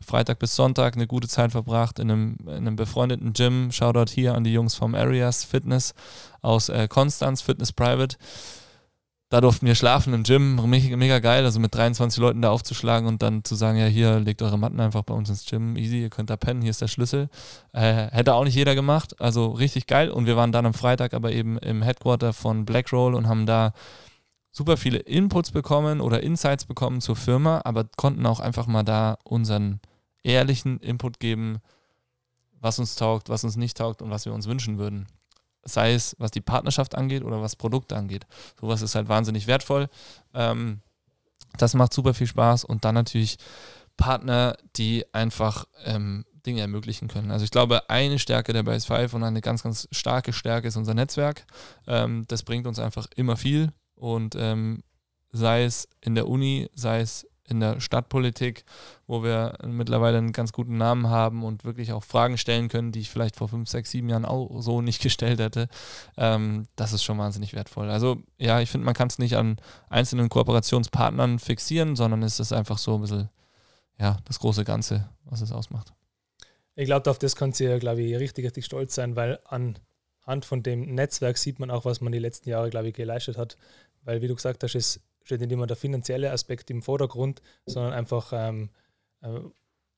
[0.00, 3.70] Freitag bis Sonntag eine gute Zeit verbracht in einem, in einem befreundeten Gym.
[3.70, 5.94] Shoutout hier an die Jungs vom Areas Fitness
[6.40, 8.16] aus äh, Konstanz, Fitness Private
[9.32, 13.22] da durften wir schlafen im Gym, mega, geil, also mit 23 Leuten da aufzuschlagen und
[13.22, 16.10] dann zu sagen, ja, hier legt eure Matten einfach bei uns ins Gym, easy, ihr
[16.10, 17.30] könnt da pennen, hier ist der Schlüssel.
[17.72, 20.10] Äh, hätte auch nicht jeder gemacht, also richtig geil.
[20.10, 23.72] Und wir waren dann am Freitag aber eben im Headquarter von Blackroll und haben da
[24.50, 29.16] super viele Inputs bekommen oder Insights bekommen zur Firma, aber konnten auch einfach mal da
[29.24, 29.80] unseren
[30.22, 31.60] ehrlichen Input geben,
[32.60, 35.06] was uns taugt, was uns nicht taugt und was wir uns wünschen würden
[35.64, 38.26] sei es was die Partnerschaft angeht oder was Produkte angeht.
[38.60, 39.88] Sowas ist halt wahnsinnig wertvoll.
[40.34, 40.80] Ähm,
[41.58, 43.36] das macht super viel Spaß und dann natürlich
[43.96, 47.30] Partner, die einfach ähm, Dinge ermöglichen können.
[47.30, 50.76] Also ich glaube, eine Stärke der Base 5 und eine ganz, ganz starke Stärke ist
[50.76, 51.44] unser Netzwerk.
[51.86, 54.82] Ähm, das bringt uns einfach immer viel und ähm,
[55.30, 58.64] sei es in der Uni, sei es in der Stadtpolitik,
[59.06, 63.00] wo wir mittlerweile einen ganz guten Namen haben und wirklich auch Fragen stellen können, die
[63.00, 65.68] ich vielleicht vor fünf, sechs, sieben Jahren auch so nicht gestellt hätte.
[66.16, 67.90] Ähm, das ist schon wahnsinnig wertvoll.
[67.90, 69.56] Also ja, ich finde, man kann es nicht an
[69.88, 73.28] einzelnen Kooperationspartnern fixieren, sondern es ist einfach so ein bisschen
[73.98, 75.92] ja, das große Ganze, was es ausmacht.
[76.74, 80.62] Ich glaube, auf das kann sie, glaube ich, richtig, richtig stolz sein, weil anhand von
[80.62, 83.58] dem Netzwerk sieht man auch, was man die letzten Jahre, glaube ich, geleistet hat.
[84.04, 87.92] Weil, wie du gesagt hast, es steht nicht immer der finanzielle Aspekt im Vordergrund, sondern
[87.92, 88.70] einfach, ähm,
[89.20, 89.40] äh,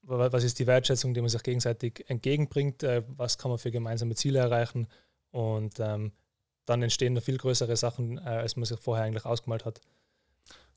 [0.02, 4.14] was ist die Wertschätzung, die man sich gegenseitig entgegenbringt, äh, was kann man für gemeinsame
[4.14, 4.86] Ziele erreichen
[5.30, 6.12] und ähm,
[6.66, 9.80] dann entstehen da viel größere Sachen, äh, als man sich vorher eigentlich ausgemalt hat.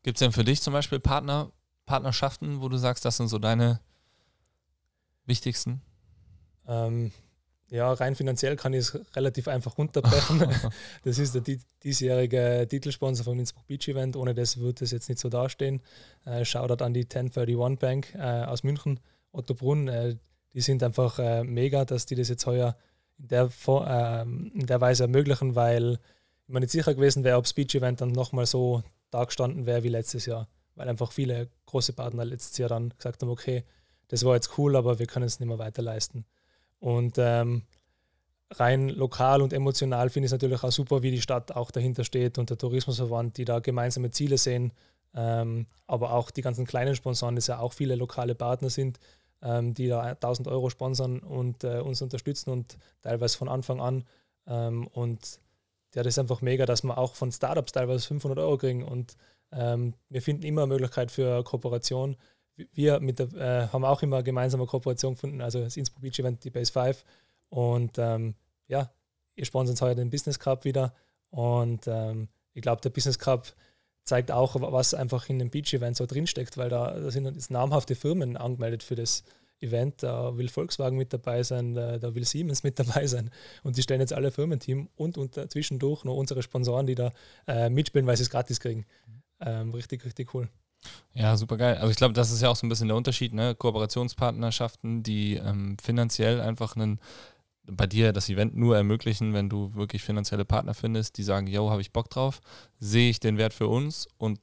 [0.04, 1.52] Gibt es denn für dich zum Beispiel Partner,
[1.86, 3.80] Partnerschaften, wo du sagst, das sind so deine
[5.26, 5.82] wichtigsten?
[6.68, 7.12] Ähm,
[7.70, 10.48] ja, rein finanziell kann ich es relativ einfach runterbrechen.
[11.04, 11.44] das ist der
[11.84, 14.16] diesjährige Titelsponsor vom Innsbruck Beach Event.
[14.16, 15.82] Ohne das würde es jetzt nicht so dastehen.
[16.26, 19.00] Äh, Shoutout an die 1031 Bank äh, aus München,
[19.32, 19.90] Otto Brunn.
[19.90, 20.16] Äh,
[20.54, 22.76] die sind einfach äh, mega, dass die das jetzt heuer
[23.20, 26.00] in der, äh, in der Weise ermöglichen, weil
[26.48, 29.84] ich mir nicht sicher gewesen wäre, ob das Beach Event dann nochmal so dagestanden wäre
[29.84, 30.48] wie letztes Jahr.
[30.76, 33.66] Weil einfach viele große Partner letztes Jahr dann gesagt haben, okay,
[34.08, 36.26] das war jetzt cool, aber wir können es nicht mehr weiter leisten.
[36.80, 37.64] Und ähm,
[38.52, 42.04] rein lokal und emotional finde ich es natürlich auch super, wie die Stadt auch dahinter
[42.04, 44.72] steht und der Tourismusverband, die da gemeinsame Ziele sehen.
[45.16, 49.00] Ähm, aber auch die ganzen kleinen Sponsoren, das ja auch viele lokale Partner sind,
[49.42, 54.04] ähm, die da 1000 Euro sponsern und äh, uns unterstützen und teilweise von Anfang an.
[54.48, 55.40] Ähm, und
[55.96, 59.18] ja, das ist einfach mega, dass wir auch von Startups teilweise 500 Euro kriegen und
[59.52, 62.18] ähm, wir finden immer eine Möglichkeit für Kooperation
[62.74, 66.50] wir der, äh, haben auch immer gemeinsame Kooperation gefunden, also das Innsbruck Beach Event, die
[66.50, 67.04] Base 5.
[67.50, 68.36] Und ähm,
[68.68, 68.92] ja,
[69.36, 70.94] ihr sponsert uns heute den Business Cup wieder.
[71.30, 73.54] Und ähm, ich glaube, der Business Cup
[74.04, 77.52] zeigt auch, was einfach in dem Beach Event so drinsteckt, weil da, da sind jetzt
[77.52, 79.24] namhafte Firmen angemeldet für das
[79.60, 80.04] Event.
[80.04, 83.30] Da will Volkswagen mit dabei sein, da, da will Siemens mit dabei sein.
[83.64, 87.12] Und die stellen jetzt alle Firmenteam und, und zwischendurch noch unsere Sponsoren, die da
[87.48, 88.86] äh, mitspielen, weil sie es gratis kriegen.
[89.40, 90.50] Ähm, richtig, richtig cool.
[91.14, 91.76] Ja, super geil.
[91.76, 93.56] Also ich glaube, das ist ja auch so ein bisschen der Unterschied, ne?
[93.56, 97.00] Kooperationspartnerschaften, die ähm, finanziell einfach einen
[97.70, 101.70] bei dir das Event nur ermöglichen, wenn du wirklich finanzielle Partner findest, die sagen, yo,
[101.70, 102.40] habe ich Bock drauf,
[102.80, 104.40] sehe ich den Wert für uns und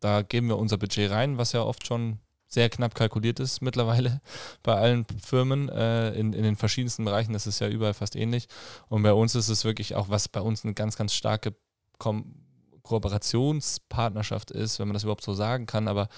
[0.00, 4.20] da geben wir unser Budget rein, was ja oft schon sehr knapp kalkuliert ist mittlerweile
[4.62, 7.32] bei allen Firmen äh, in, in den verschiedensten Bereichen.
[7.32, 8.46] Das ist ja überall fast ähnlich.
[8.88, 11.54] Und bei uns ist es wirklich auch, was bei uns eine ganz, ganz starke
[11.98, 12.41] Kom
[12.82, 16.08] Kooperationspartnerschaft ist, wenn man das überhaupt so sagen kann, aber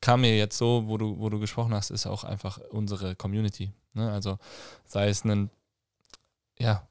[0.00, 3.72] kam mir jetzt so, wo du, wo du gesprochen hast, ist auch einfach unsere Community.
[3.94, 4.10] Ne?
[4.10, 4.38] Also
[4.86, 5.50] sei es ein,
[6.58, 6.86] ja,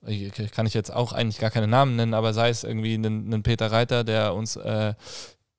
[0.52, 3.72] kann ich jetzt auch eigentlich gar keine Namen nennen, aber sei es irgendwie ein, Peter
[3.72, 4.96] Reiter, der uns äh,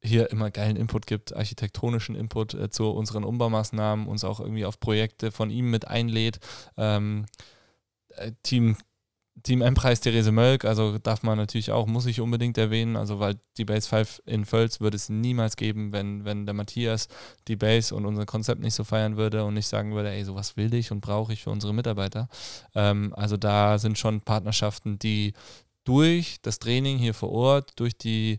[0.02, 4.80] hier immer geilen Input gibt, architektonischen Input äh, zu unseren Umbaumaßnahmen, uns auch irgendwie auf
[4.80, 6.40] Projekte von ihm mit einlädt.
[6.76, 7.26] Ähm,
[8.16, 8.76] äh, Team
[9.42, 13.36] Team M-Preis Therese Mölk, also darf man natürlich auch, muss ich unbedingt erwähnen, also weil
[13.56, 17.08] die Base 5 in Völz würde es niemals geben, wenn, wenn der Matthias
[17.48, 20.56] die Base und unser Konzept nicht so feiern würde und nicht sagen würde, ey, sowas
[20.56, 22.28] will ich und brauche ich für unsere Mitarbeiter.
[22.74, 25.32] Ähm, also da sind schon Partnerschaften, die
[25.84, 28.38] durch das Training hier vor Ort, durch die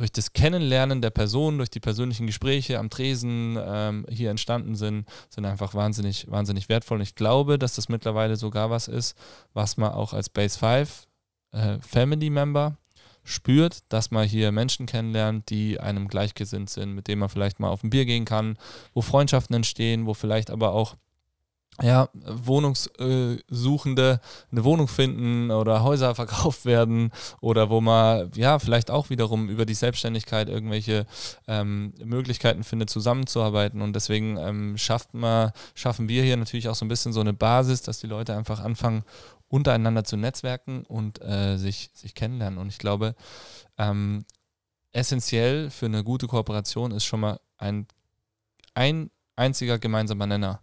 [0.00, 5.06] durch das Kennenlernen der Person, durch die persönlichen Gespräche am Tresen ähm, hier entstanden sind,
[5.28, 6.98] sind einfach wahnsinnig, wahnsinnig wertvoll.
[6.98, 9.14] Und ich glaube, dass das mittlerweile sogar was ist,
[9.52, 11.06] was man auch als Base 5
[11.52, 12.78] äh, Family Member
[13.24, 17.68] spürt, dass man hier Menschen kennenlernt, die einem gleichgesinnt sind, mit denen man vielleicht mal
[17.68, 18.56] auf ein Bier gehen kann,
[18.94, 20.96] wo Freundschaften entstehen, wo vielleicht aber auch
[21.82, 29.10] ja, Wohnungssuchende eine Wohnung finden oder Häuser verkauft werden oder wo man ja vielleicht auch
[29.10, 31.06] wiederum über die Selbstständigkeit irgendwelche
[31.46, 33.82] ähm, Möglichkeiten findet, zusammenzuarbeiten.
[33.82, 37.32] Und deswegen ähm, schafft man, schaffen wir hier natürlich auch so ein bisschen so eine
[37.32, 39.04] Basis, dass die Leute einfach anfangen,
[39.48, 42.58] untereinander zu netzwerken und äh, sich, sich kennenlernen.
[42.58, 43.16] Und ich glaube,
[43.78, 44.24] ähm,
[44.92, 47.86] essentiell für eine gute Kooperation ist schon mal ein,
[48.74, 50.60] ein einziger gemeinsamer Nenner.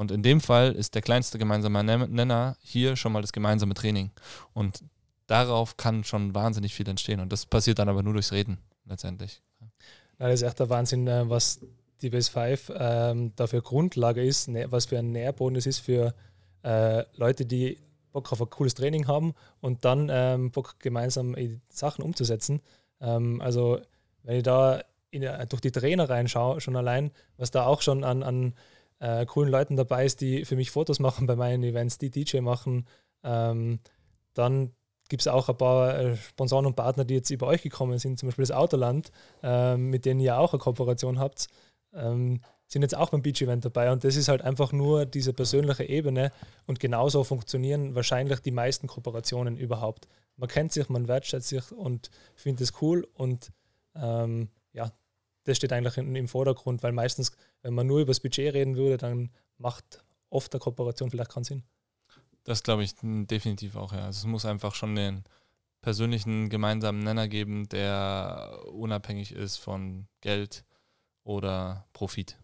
[0.00, 4.10] Und in dem Fall ist der kleinste gemeinsame Nenner hier schon mal das gemeinsame Training.
[4.54, 4.82] Und
[5.26, 7.20] darauf kann schon wahnsinnig viel entstehen.
[7.20, 9.42] Und das passiert dann aber nur durchs Reden letztendlich.
[10.16, 11.60] Das ist echt der Wahnsinn, äh, was
[12.00, 16.14] die Base 5 ähm, dafür Grundlage ist, ne, was für ein Nährboden es ist für
[16.62, 17.76] äh, Leute, die
[18.10, 21.36] Bock auf ein cooles Training haben und dann ähm, Bock gemeinsam
[21.68, 22.62] Sachen umzusetzen.
[23.02, 23.78] Ähm, also
[24.22, 28.22] wenn ich da in, durch die Trainer reinschaue, schon allein, was da auch schon an,
[28.22, 28.54] an
[29.00, 32.40] äh, coolen Leuten dabei ist, die für mich Fotos machen bei meinen Events, die DJ
[32.40, 32.86] machen.
[33.24, 33.80] Ähm,
[34.34, 34.72] dann
[35.08, 38.18] gibt es auch ein paar äh, Sponsoren und Partner, die jetzt über euch gekommen sind,
[38.18, 39.10] zum Beispiel das Autoland,
[39.42, 41.48] ähm, mit denen ihr auch eine Kooperation habt,
[41.92, 43.90] ähm, sind jetzt auch beim Beach-Event dabei.
[43.90, 46.30] Und das ist halt einfach nur diese persönliche Ebene
[46.66, 50.06] und genauso funktionieren wahrscheinlich die meisten Kooperationen überhaupt.
[50.36, 53.50] Man kennt sich, man wertschätzt sich und findet es cool und
[53.96, 54.48] ähm,
[55.44, 58.98] das steht eigentlich im Vordergrund, weil meistens, wenn man nur über das Budget reden würde,
[58.98, 61.62] dann macht oft eine Kooperation vielleicht keinen Sinn.
[62.44, 64.06] Das glaube ich definitiv auch, ja.
[64.06, 65.24] Also es muss einfach schon den
[65.82, 70.64] persönlichen gemeinsamen Nenner geben, der unabhängig ist von Geld
[71.24, 72.36] oder Profit.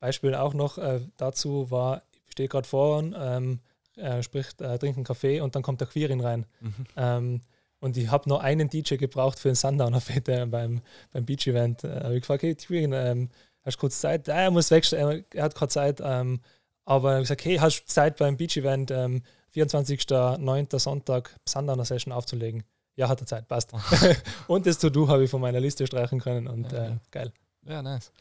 [0.00, 3.60] Beispiel auch noch äh, dazu war, ich stehe gerade vor, ähm,
[3.96, 6.46] äh, spricht, äh, trinkt einen Kaffee und dann kommt der Quirin rein.
[6.60, 6.86] Mhm.
[6.96, 7.40] Ähm,
[7.80, 10.80] und ich habe noch einen DJ gebraucht für einen Sundowner Fete beim,
[11.12, 11.84] beim Beach Event.
[11.84, 13.30] Äh, habe ich gefragt, hey, Tyrion, ähm,
[13.62, 14.28] hast du kurz Zeit?
[14.28, 16.00] Ah, er muss weg, er hat keine Zeit.
[16.02, 16.40] Ähm,
[16.84, 19.22] aber ich habe gesagt, hey, hast du Zeit beim Beach Event ähm,
[19.54, 20.78] 24.09.
[20.78, 22.64] Sonntag Sundowner Session aufzulegen?
[22.96, 23.72] Ja, hat er Zeit, passt.
[24.48, 27.32] und das To-Do habe ich von meiner Liste streichen können und ja, äh, geil.
[27.66, 28.12] Ja, nice.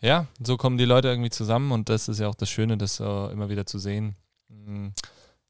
[0.00, 3.00] Ja, so kommen die Leute irgendwie zusammen und das ist ja auch das Schöne, das
[3.00, 4.14] uh, immer wieder zu sehen,
[4.48, 4.94] hm,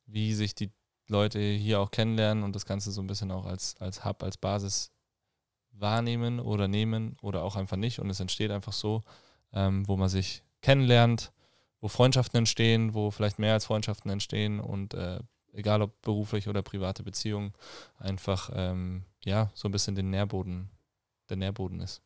[0.06, 0.70] wie sich die
[1.08, 4.36] Leute hier auch kennenlernen und das Ganze so ein bisschen auch als, als Hub, als
[4.36, 4.90] Basis
[5.72, 7.98] wahrnehmen oder nehmen oder auch einfach nicht.
[7.98, 9.02] Und es entsteht einfach so,
[9.52, 11.32] ähm, wo man sich kennenlernt,
[11.80, 15.18] wo Freundschaften entstehen, wo vielleicht mehr als Freundschaften entstehen und äh,
[15.52, 17.52] egal ob beruflich oder private Beziehungen,
[17.98, 20.70] einfach ähm, ja so ein bisschen den Nährboden,
[21.28, 22.02] der Nährboden ist.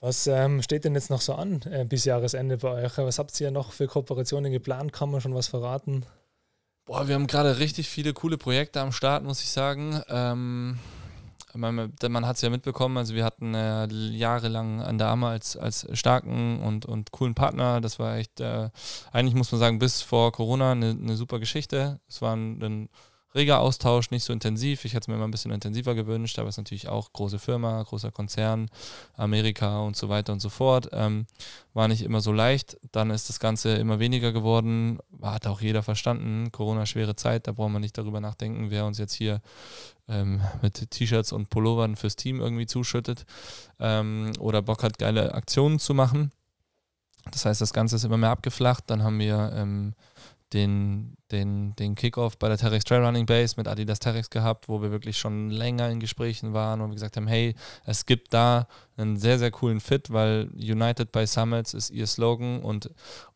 [0.00, 2.98] Was ähm, steht denn jetzt noch so an äh, bis Jahresende bei euch?
[2.98, 4.92] Was habt ihr noch für Kooperationen geplant?
[4.92, 6.06] Kann man schon was verraten?
[6.88, 10.00] Boah, wir haben gerade richtig viele coole Projekte am Start, muss ich sagen.
[10.08, 10.78] Ähm,
[11.52, 15.86] man, man hat es ja mitbekommen, also wir hatten äh, jahrelang an Dame als, als
[15.92, 17.82] starken und, und coolen Partner.
[17.82, 18.70] Das war echt, äh,
[19.12, 22.00] eigentlich muss man sagen, bis vor Corona eine, eine super Geschichte.
[22.08, 22.88] Es war ein, ein
[23.34, 24.84] reger Austausch, nicht so intensiv.
[24.84, 27.38] Ich hätte es mir immer ein bisschen intensiver gewünscht, aber es ist natürlich auch große
[27.38, 28.70] Firma, großer Konzern,
[29.16, 30.88] Amerika und so weiter und so fort.
[30.92, 31.26] Ähm,
[31.74, 32.78] war nicht immer so leicht.
[32.92, 34.98] Dann ist das Ganze immer weniger geworden.
[35.22, 36.50] Hat auch jeder verstanden.
[36.52, 39.40] Corona, schwere Zeit, da brauchen wir nicht darüber nachdenken, wer uns jetzt hier
[40.08, 43.26] ähm, mit T-Shirts und Pullovern fürs Team irgendwie zuschüttet
[43.78, 46.32] ähm, oder Bock hat, geile Aktionen zu machen.
[47.30, 48.84] Das heißt, das Ganze ist immer mehr abgeflacht.
[48.86, 49.94] Dann haben wir ähm,
[50.52, 54.80] den, den, den Kickoff bei der Terex Trail Running Base mit Adidas Terex gehabt, wo
[54.80, 58.66] wir wirklich schon länger in Gesprächen waren und wir gesagt haben, hey, es gibt da
[58.96, 62.90] einen sehr, sehr coolen Fit, weil United by Summits ist ihr Slogan und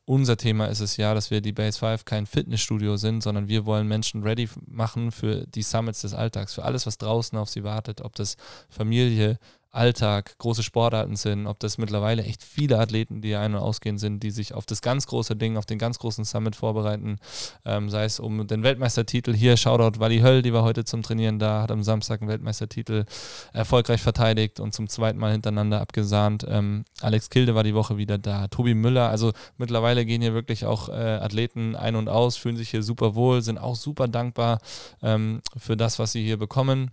[0.04, 3.66] unser Thema ist es ja, dass wir die Base 5 kein Fitnessstudio sind, sondern wir
[3.66, 7.62] wollen Menschen ready machen für die Summits des Alltags, für alles, was draußen auf sie
[7.62, 8.36] wartet, ob das
[8.68, 9.38] Familie,
[9.72, 14.22] Alltag große Sportarten sind, ob das mittlerweile echt viele Athleten, die ein- und ausgehen sind,
[14.22, 17.16] die sich auf das ganz große Ding, auf den ganz großen Summit vorbereiten,
[17.64, 19.32] ähm, sei es um den Weltmeistertitel.
[19.32, 23.06] Hier, Shoutout Wally Höll, die war heute zum Trainieren da, hat am Samstag einen Weltmeistertitel
[23.54, 26.44] erfolgreich verteidigt und zum zweiten Mal hintereinander abgesahnt.
[26.46, 30.66] Ähm, Alex Kilde war die Woche wieder da, Tobi Müller, also mittlerweile gehen hier wirklich
[30.66, 34.58] auch äh, Athleten ein und aus, fühlen sich hier super wohl, sind auch super dankbar
[35.02, 36.90] ähm, für das, was sie hier bekommen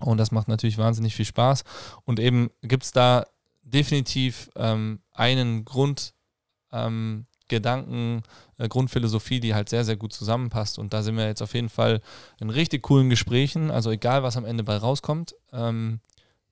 [0.00, 1.64] und das macht natürlich wahnsinnig viel Spaß.
[2.04, 3.26] Und eben gibt es da
[3.62, 6.14] definitiv ähm, einen Grund,
[6.72, 8.22] ähm, Gedanken,
[8.58, 10.78] äh, Grundphilosophie, die halt sehr, sehr gut zusammenpasst.
[10.78, 12.00] Und da sind wir jetzt auf jeden Fall
[12.38, 13.70] in richtig coolen Gesprächen.
[13.70, 15.34] Also egal, was am Ende bei rauskommt.
[15.52, 16.00] Ähm,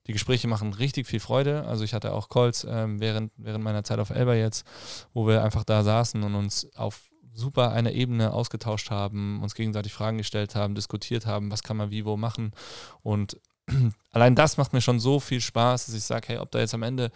[0.06, 1.64] die Gespräche machen richtig viel Freude.
[1.64, 4.66] Also ich hatte auch Calls ähm, während, während meiner Zeit auf Elba jetzt,
[5.14, 7.07] wo wir einfach da saßen und uns auf
[7.38, 11.90] super einer Ebene ausgetauscht haben, uns gegenseitig Fragen gestellt haben, diskutiert haben, was kann man
[11.90, 12.52] wie wo machen.
[13.02, 13.40] Und
[14.10, 16.74] allein das macht mir schon so viel Spaß, dass ich sage, hey, ob da jetzt
[16.74, 17.10] am Ende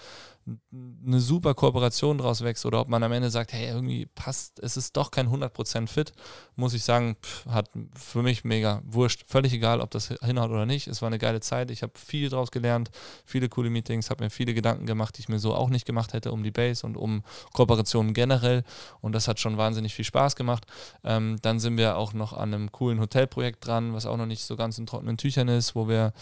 [0.72, 4.76] eine super Kooperation draus wächst oder ob man am Ende sagt, hey, irgendwie passt, es
[4.76, 6.12] ist doch kein 100% fit,
[6.56, 9.24] muss ich sagen, pff, hat für mich mega wurscht.
[9.26, 10.88] Völlig egal, ob das hinhaut oder nicht.
[10.88, 11.70] Es war eine geile Zeit.
[11.70, 12.90] Ich habe viel draus gelernt,
[13.24, 16.12] viele coole Meetings, habe mir viele Gedanken gemacht, die ich mir so auch nicht gemacht
[16.12, 18.64] hätte um die Base und um Kooperationen generell.
[19.00, 20.66] Und das hat schon wahnsinnig viel Spaß gemacht.
[21.04, 24.44] Ähm, dann sind wir auch noch an einem coolen Hotelprojekt dran, was auch noch nicht
[24.44, 26.12] so ganz in trockenen Tüchern ist, wo wir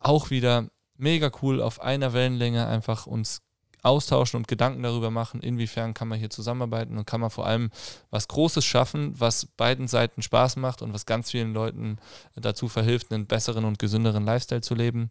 [0.00, 3.42] auch wieder mega cool auf einer Wellenlänge einfach uns
[3.84, 7.70] austauschen und Gedanken darüber machen, inwiefern kann man hier zusammenarbeiten und kann man vor allem
[8.10, 11.98] was Großes schaffen, was beiden Seiten Spaß macht und was ganz vielen Leuten
[12.34, 15.10] dazu verhilft, einen besseren und gesünderen Lifestyle zu leben.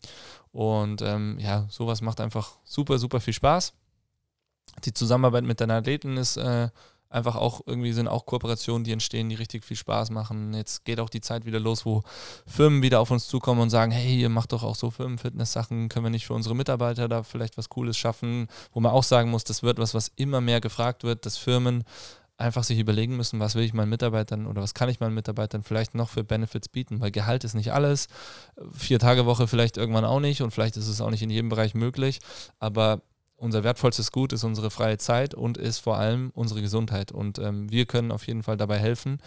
[0.52, 3.74] Und ähm, ja, sowas macht einfach super, super viel Spaß.
[4.86, 6.70] Die Zusammenarbeit mit den Athleten ist äh,
[7.13, 10.54] einfach auch irgendwie sind auch Kooperationen, die entstehen, die richtig viel Spaß machen.
[10.54, 12.04] Jetzt geht auch die Zeit wieder los, wo
[12.45, 16.06] Firmen wieder auf uns zukommen und sagen, hey, ihr macht doch auch so Firmenfitness-Sachen, können
[16.06, 19.43] wir nicht für unsere Mitarbeiter da vielleicht was Cooles schaffen, wo man auch sagen muss,
[19.43, 21.84] das wird was, was immer mehr gefragt wird, dass Firmen
[22.38, 25.63] einfach sich überlegen müssen, was will ich meinen Mitarbeitern oder was kann ich meinen Mitarbeitern
[25.63, 28.08] vielleicht noch für Benefits bieten, weil Gehalt ist nicht alles,
[28.71, 31.49] vier Tage Woche vielleicht irgendwann auch nicht und vielleicht ist es auch nicht in jedem
[31.49, 32.19] Bereich möglich,
[32.60, 33.02] aber
[33.43, 37.12] unser wertvollstes Gut ist unsere freie Zeit und ist vor allem unsere Gesundheit.
[37.12, 39.19] Und ähm, wir können auf jeden Fall dabei helfen,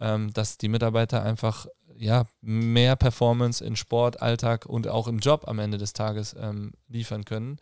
[0.00, 5.44] ähm, dass die Mitarbeiter einfach ja, mehr Performance in Sport, Alltag und auch im Job
[5.46, 7.58] am Ende des Tages ähm, liefern können.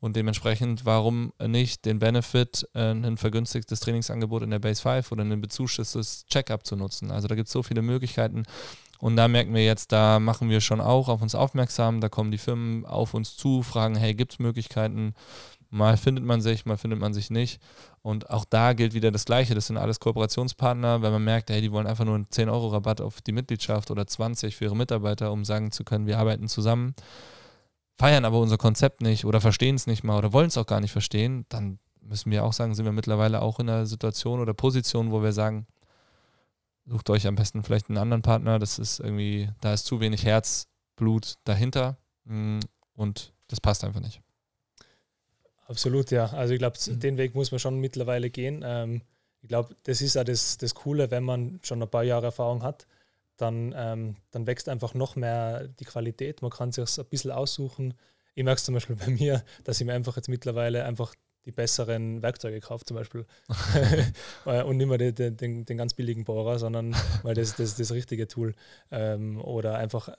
[0.00, 5.22] Und dementsprechend, warum nicht den Benefit, äh, ein vergünstigtes Trainingsangebot in der Base 5 oder
[5.22, 7.10] ein bezuschusstes Checkup zu nutzen.
[7.10, 8.44] Also da gibt es so viele Möglichkeiten.
[9.02, 12.30] Und da merken wir jetzt, da machen wir schon auch auf uns aufmerksam, da kommen
[12.30, 15.14] die Firmen auf uns zu, fragen, hey, gibt es Möglichkeiten?
[15.74, 17.58] Mal findet man sich, mal findet man sich nicht.
[18.02, 19.54] Und auch da gilt wieder das Gleiche.
[19.54, 21.00] Das sind alles Kooperationspartner.
[21.00, 24.54] Wenn man merkt, hey, die wollen einfach nur einen 10-Euro-Rabatt auf die Mitgliedschaft oder 20
[24.54, 26.94] für ihre Mitarbeiter, um sagen zu können, wir arbeiten zusammen,
[27.96, 30.80] feiern aber unser Konzept nicht oder verstehen es nicht mal oder wollen es auch gar
[30.80, 34.52] nicht verstehen, dann müssen wir auch sagen, sind wir mittlerweile auch in einer Situation oder
[34.52, 35.66] Position, wo wir sagen,
[36.84, 38.58] sucht euch am besten vielleicht einen anderen Partner.
[38.58, 42.60] Das ist irgendwie, da ist zu wenig Herzblut dahinter mm,
[42.94, 44.21] und das passt einfach nicht.
[45.72, 46.26] Absolut, ja.
[46.26, 47.00] Also ich glaube, mhm.
[47.00, 48.62] den Weg muss man schon mittlerweile gehen.
[48.62, 49.00] Ähm,
[49.40, 52.62] ich glaube, das ist ja das, das Coole, wenn man schon ein paar Jahre Erfahrung
[52.62, 52.86] hat,
[53.38, 56.42] dann, ähm, dann wächst einfach noch mehr die Qualität.
[56.42, 57.94] Man kann sich ein bisschen aussuchen.
[58.34, 61.14] Ich merke es zum Beispiel bei mir, dass ich mir einfach jetzt mittlerweile einfach
[61.46, 63.24] die besseren Werkzeuge kaufe, zum Beispiel.
[64.44, 68.28] und nicht mehr den, den, den, ganz billigen Bohrer, sondern weil das, das das richtige
[68.28, 68.54] Tool.
[68.90, 70.10] Ähm, oder einfach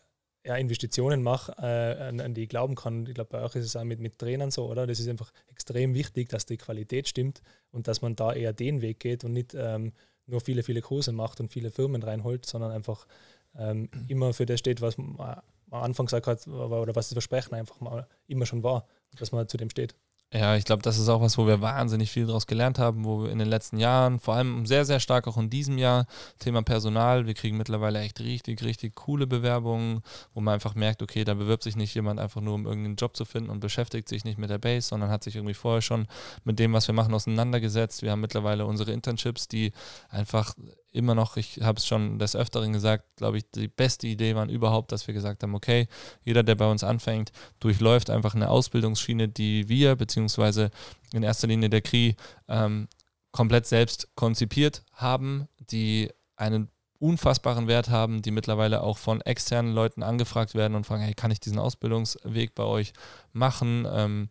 [0.46, 3.06] ja, Investitionen mache, äh, an, an, die ich glauben kann.
[3.08, 4.86] Ich glaube, bei euch ist es auch mit, mit Trainern so, oder?
[4.86, 8.82] Das ist einfach extrem wichtig, dass die Qualität stimmt und dass man da eher den
[8.82, 9.94] Weg geht und nicht ähm,
[10.26, 13.08] nur viele, viele Kurse macht und viele Firmen reinholt, sondern einfach
[13.56, 17.56] ähm, immer für das steht, was man am Anfang gesagt hat oder was das Versprechen
[17.56, 18.86] einfach mal immer schon war,
[19.18, 19.96] dass man zu dem steht.
[20.36, 23.22] Ja, ich glaube, das ist auch was, wo wir wahnsinnig viel daraus gelernt haben, wo
[23.22, 26.08] wir in den letzten Jahren, vor allem sehr, sehr stark auch in diesem Jahr,
[26.40, 30.02] Thema Personal, wir kriegen mittlerweile echt richtig, richtig coole Bewerbungen,
[30.34, 33.16] wo man einfach merkt, okay, da bewirbt sich nicht jemand einfach nur, um irgendeinen Job
[33.16, 36.08] zu finden und beschäftigt sich nicht mit der Base, sondern hat sich irgendwie vorher schon
[36.44, 38.02] mit dem, was wir machen, auseinandergesetzt.
[38.02, 39.72] Wir haben mittlerweile unsere Internships, die
[40.10, 40.56] einfach
[40.94, 44.48] immer noch, ich habe es schon des Öfteren gesagt, glaube ich, die beste Idee war
[44.48, 45.88] überhaupt, dass wir gesagt haben, okay,
[46.24, 50.72] jeder, der bei uns anfängt, durchläuft einfach eine Ausbildungsschiene, die wir, beziehungsweise
[51.12, 52.16] in erster Linie der KRI,
[52.48, 52.88] ähm,
[53.32, 60.04] komplett selbst konzipiert haben, die einen unfassbaren Wert haben, die mittlerweile auch von externen Leuten
[60.04, 62.94] angefragt werden und fragen, hey, kann ich diesen Ausbildungsweg bei euch
[63.34, 63.86] machen?
[63.92, 64.30] Ähm,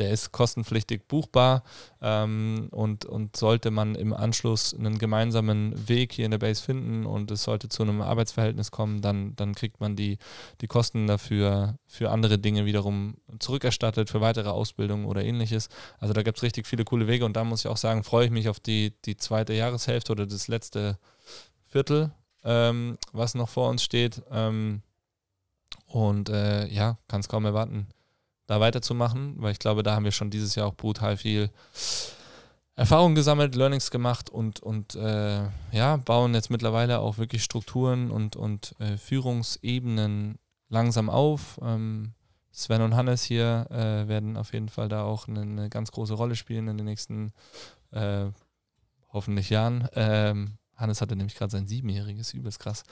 [0.00, 1.62] der ist kostenpflichtig buchbar
[2.00, 7.04] ähm, und, und sollte man im Anschluss einen gemeinsamen Weg hier in der Base finden
[7.04, 10.18] und es sollte zu einem Arbeitsverhältnis kommen, dann, dann kriegt man die,
[10.62, 15.68] die Kosten dafür für andere Dinge wiederum zurückerstattet, für weitere Ausbildung oder ähnliches.
[15.98, 18.24] Also da gibt es richtig viele coole Wege und da muss ich auch sagen, freue
[18.24, 20.98] ich mich auf die, die zweite Jahreshälfte oder das letzte
[21.68, 22.10] Viertel,
[22.42, 24.22] ähm, was noch vor uns steht.
[24.30, 24.82] Ähm,
[25.84, 27.88] und äh, ja, kann es kaum erwarten,
[28.50, 31.50] da weiterzumachen, weil ich glaube, da haben wir schon dieses Jahr auch brutal viel
[32.74, 38.34] Erfahrung gesammelt, Learnings gemacht und, und äh, ja, bauen jetzt mittlerweile auch wirklich Strukturen und,
[38.34, 40.38] und äh, Führungsebenen
[40.68, 41.60] langsam auf.
[41.62, 42.14] Ähm,
[42.50, 46.14] Sven und Hannes hier äh, werden auf jeden Fall da auch eine, eine, ganz große
[46.14, 47.32] Rolle spielen in den nächsten
[47.92, 48.26] äh,
[49.12, 49.86] hoffentlich Jahren.
[49.94, 52.82] Ähm, Hannes hatte nämlich gerade sein siebenjähriges, übelst krass.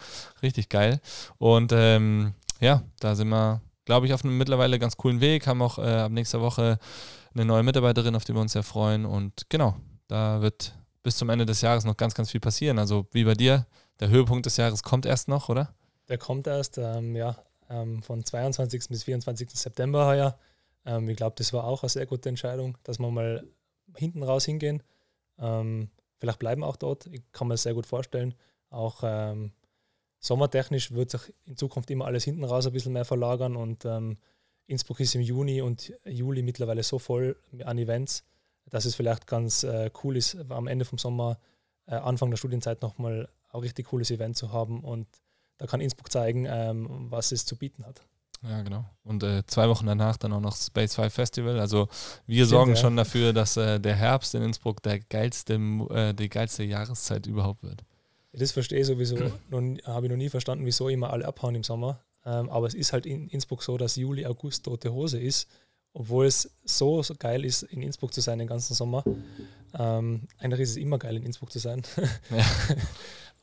[0.40, 1.00] Richtig geil.
[1.38, 5.47] Und ähm, ja, da sind wir, glaube ich, auf einem mittlerweile ganz coolen Weg.
[5.47, 6.78] Haben auch äh, ab nächster Woche
[7.32, 9.07] eine neue Mitarbeiterin, auf die wir uns sehr freuen.
[9.07, 9.76] Und genau,
[10.09, 12.78] da wird bis zum Ende des Jahres noch ganz, ganz viel passieren.
[12.78, 13.66] Also wie bei dir,
[13.99, 15.74] der Höhepunkt des Jahres kommt erst noch, oder?
[16.07, 17.39] Der kommt erst, ähm, ja,
[17.70, 18.89] ähm, von 22.
[18.91, 19.49] bis 24.
[19.53, 20.39] September heuer.
[20.84, 23.43] Ähm, ich glaube, das war auch eine sehr gute Entscheidung, dass wir mal
[23.97, 24.82] hinten raus hingehen.
[25.39, 27.07] Ähm, vielleicht bleiben auch dort.
[27.07, 28.34] Ich kann mir das sehr gut vorstellen.
[28.68, 29.53] Auch ähm,
[30.20, 34.18] sommertechnisch wird sich in Zukunft immer alles hinten raus ein bisschen mehr verlagern und ähm,
[34.66, 38.24] Innsbruck ist im Juni und Juli mittlerweile so voll an Events,
[38.66, 41.38] dass es vielleicht ganz äh, cool ist, am Ende vom Sommer,
[41.86, 45.06] äh, Anfang der Studienzeit nochmal ein richtig cooles Event zu haben und
[45.56, 48.02] da kann Innsbruck zeigen, ähm, was es zu bieten hat.
[48.42, 48.84] Ja, genau.
[49.02, 51.58] Und äh, zwei Wochen danach dann auch noch Space 5 Festival.
[51.58, 51.88] Also
[52.26, 52.76] wir Stimmt, sorgen ja.
[52.76, 57.64] schon dafür, dass äh, der Herbst in Innsbruck der geilste, äh, die geilste Jahreszeit überhaupt
[57.64, 57.82] wird.
[58.32, 59.16] Das verstehe ich sowieso.
[59.16, 62.00] Habe ich noch nie verstanden, wieso immer alle abhauen im Sommer.
[62.24, 65.48] Ähm, aber es ist halt in Innsbruck so, dass Juli, August tote Hose ist,
[65.94, 69.02] obwohl es so, so geil ist, in Innsbruck zu sein den ganzen Sommer.
[69.78, 71.82] Ähm, eigentlich ist es immer geil, in Innsbruck zu sein.
[72.30, 72.44] Ja.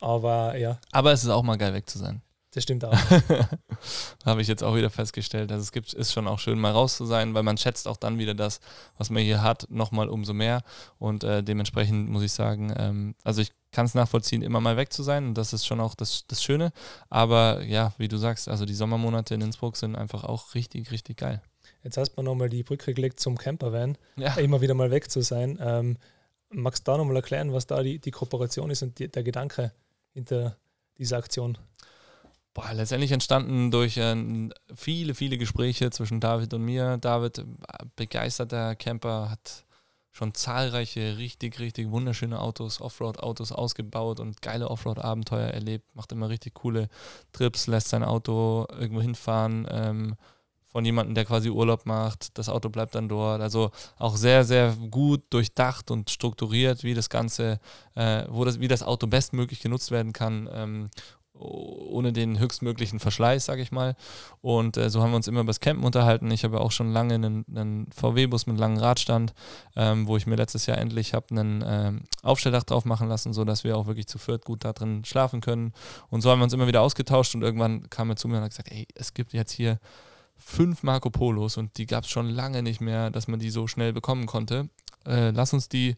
[0.00, 0.78] aber ja.
[0.92, 2.22] Aber es ist auch mal geil, weg zu sein.
[2.52, 2.96] Das stimmt auch.
[4.24, 5.52] Habe ich jetzt auch wieder festgestellt.
[5.52, 7.98] Also es gibt, ist schon auch schön, mal raus zu sein, weil man schätzt auch
[7.98, 8.60] dann wieder das,
[8.96, 10.62] was man hier hat, nochmal umso mehr.
[10.98, 14.90] Und äh, dementsprechend muss ich sagen, ähm, also ich kann es nachvollziehen, immer mal weg
[14.90, 15.26] zu sein.
[15.26, 16.72] Und das ist schon auch das, das Schöne.
[17.10, 21.18] Aber ja, wie du sagst, also die Sommermonate in Innsbruck sind einfach auch richtig, richtig
[21.18, 21.42] geil.
[21.84, 24.34] Jetzt hast du nochmal die Brücke gelegt zum Campervan, ja.
[24.36, 25.58] immer wieder mal weg zu sein.
[25.60, 25.98] Ähm,
[26.48, 29.72] magst du da nochmal erklären, was da die, die Kooperation ist und die, der Gedanke
[30.14, 30.56] hinter
[30.96, 31.58] dieser Aktion?
[32.54, 36.96] Boah, letztendlich entstanden durch äh, viele, viele Gespräche zwischen David und mir.
[36.96, 37.44] David, äh,
[37.94, 39.65] begeisterter Camper, hat
[40.16, 46.54] schon zahlreiche richtig, richtig wunderschöne Autos, Offroad-Autos ausgebaut und geile Offroad-Abenteuer erlebt, macht immer richtig
[46.54, 46.88] coole
[47.32, 49.68] Trips, lässt sein Auto irgendwo hinfahren.
[49.70, 50.16] Ähm,
[50.64, 52.36] von jemandem, der quasi Urlaub macht.
[52.36, 53.40] Das Auto bleibt dann dort.
[53.40, 57.60] Also auch sehr, sehr gut durchdacht und strukturiert, wie das Ganze,
[57.94, 60.48] äh, wo das, wie das Auto bestmöglich genutzt werden kann.
[60.52, 60.90] Ähm,
[61.38, 63.96] ohne den höchstmöglichen Verschleiß, sage ich mal.
[64.40, 66.30] Und äh, so haben wir uns immer über das Campen unterhalten.
[66.30, 69.34] Ich habe auch schon lange einen, einen VW-Bus mit langem Radstand,
[69.76, 73.64] ähm, wo ich mir letztes Jahr endlich habe einen ähm, Aufstelldach drauf machen lassen, sodass
[73.64, 75.72] wir auch wirklich zu viert gut da drin schlafen können.
[76.08, 78.44] Und so haben wir uns immer wieder ausgetauscht und irgendwann kam er zu mir und
[78.44, 79.78] hat gesagt, ey, es gibt jetzt hier
[80.38, 83.66] fünf Marco Polos und die gab es schon lange nicht mehr, dass man die so
[83.66, 84.68] schnell bekommen konnte.
[85.06, 85.96] Äh, lass uns die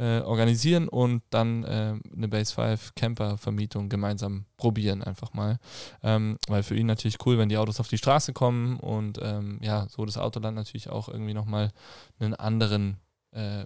[0.00, 5.58] äh, organisieren und dann äh, eine Base 5 Camper Vermietung gemeinsam probieren einfach mal.
[6.02, 9.58] Ähm, weil für ihn natürlich cool, wenn die Autos auf die Straße kommen und ähm,
[9.62, 11.70] ja, so das Autoland natürlich auch irgendwie nochmal
[12.18, 12.96] einen anderen
[13.32, 13.64] äh,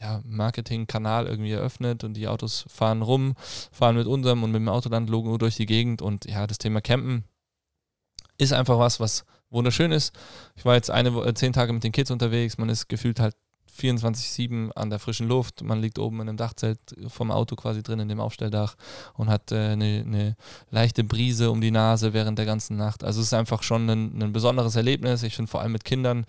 [0.00, 3.34] ja, Marketingkanal irgendwie eröffnet und die Autos fahren rum,
[3.70, 7.24] fahren mit unserem und mit dem Autoland-Logo durch die Gegend und ja, das Thema Campen
[8.38, 10.16] ist einfach was, was wunderschön ist.
[10.56, 13.36] Ich war jetzt eine, äh, zehn Tage mit den Kids unterwegs, man ist gefühlt halt
[13.78, 15.62] 24-7 an der frischen Luft.
[15.62, 18.76] Man liegt oben in einem Dachzelt vom Auto quasi drin in dem Aufstelldach
[19.14, 20.36] und hat äh, eine, eine,
[20.70, 23.04] leichte Brise um die Nase während der ganzen Nacht.
[23.04, 25.22] Also es ist einfach schon ein, ein besonderes Erlebnis.
[25.22, 26.26] Ich finde vor allem mit Kindern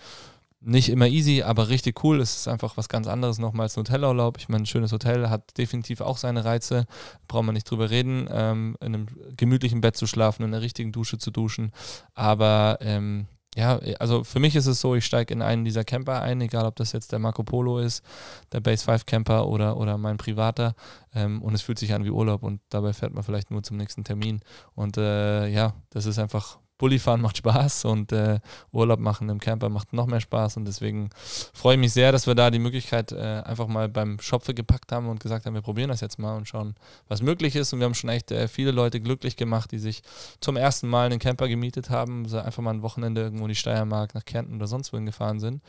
[0.65, 2.19] nicht immer easy, aber richtig cool.
[2.19, 4.37] Es ist einfach was ganz anderes nochmal als ein Hotelurlaub.
[4.39, 6.87] Ich meine, ein schönes Hotel hat definitiv auch seine Reize.
[7.27, 8.27] Braucht man nicht drüber reden.
[8.31, 11.71] Ähm, in einem gemütlichen Bett zu schlafen, in einer richtigen Dusche zu duschen.
[12.15, 16.21] Aber ähm, ja, also für mich ist es so, ich steige in einen dieser Camper
[16.21, 18.03] ein, egal ob das jetzt der Marco Polo ist,
[18.51, 20.75] der Base 5 Camper oder, oder mein privater.
[21.13, 23.77] Ähm, und es fühlt sich an wie Urlaub und dabei fährt man vielleicht nur zum
[23.77, 24.41] nächsten Termin.
[24.75, 28.39] Und äh, ja, das ist einfach Bullifahren macht Spaß und äh,
[28.71, 31.09] Urlaub machen im Camper macht noch mehr Spaß und deswegen
[31.53, 34.91] freue ich mich sehr, dass wir da die Möglichkeit äh, einfach mal beim Schopfe gepackt
[34.91, 36.75] haben und gesagt haben, wir probieren das jetzt mal und schauen,
[37.07, 40.03] was möglich ist und wir haben schon echt äh, viele Leute glücklich gemacht, die sich
[40.41, 43.55] zum ersten Mal einen Camper gemietet haben, so einfach mal ein Wochenende irgendwo in die
[43.55, 45.61] Steiermark nach Kärnten oder sonst wohin gefahren sind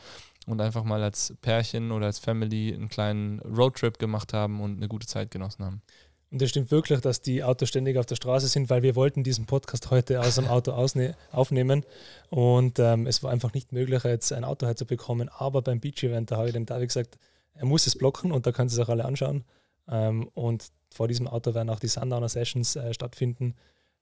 [0.47, 4.87] und einfach mal als Pärchen oder als Family einen kleinen Roadtrip gemacht haben und eine
[4.87, 5.81] gute Zeit genossen haben.
[6.29, 9.23] Und es stimmt wirklich, dass die Autos ständig auf der Straße sind, weil wir wollten
[9.23, 11.85] diesen Podcast heute aus dem Auto aufnehmen.
[12.29, 15.29] Und ähm, es war einfach nicht möglich, jetzt ein Auto heute zu bekommen.
[15.29, 17.17] Aber beim Beach-Event, da habe ich dem David gesagt,
[17.53, 19.45] er muss es blocken und da können Sie es auch alle anschauen.
[19.87, 23.55] Ähm, und vor diesem Auto werden auch die Sundowner Sessions äh, stattfinden,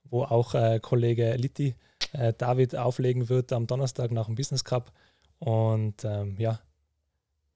[0.04, 1.76] wo auch äh, Kollege Litti
[2.12, 4.92] äh, David auflegen wird am Donnerstag nach dem Business Cup.
[5.38, 6.60] Und ähm, ja,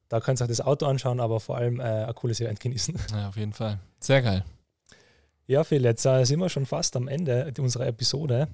[0.10, 2.96] da könnt ihr euch das Auto anschauen, aber vor allem äh, ein cooles Event genießen.
[3.12, 3.80] Ja, auf jeden Fall.
[4.00, 4.44] Sehr geil.
[5.50, 8.50] Ja, Phil, jetzt äh, sind wir schon fast am Ende unserer Episode,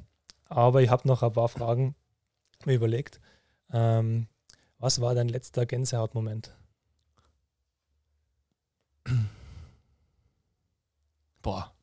[0.45, 1.93] aber ich habe noch ein paar Fragen
[2.63, 3.19] mir überlegt.
[3.73, 4.27] Ähm,
[4.79, 6.55] was war dein letzter Gänsehautmoment?
[11.41, 11.73] Boah.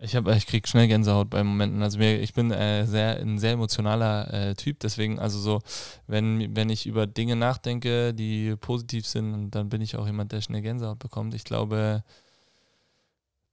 [0.00, 1.80] Ich, hab, ich kriege schnell Gänsehaut bei Momenten.
[1.80, 5.62] Also mir, ich bin äh, sehr, ein sehr emotionaler äh, Typ, deswegen, also so,
[6.08, 10.40] wenn, wenn ich über Dinge nachdenke, die positiv sind, dann bin ich auch jemand, der
[10.40, 11.32] schnell Gänsehaut bekommt.
[11.32, 12.02] Ich glaube,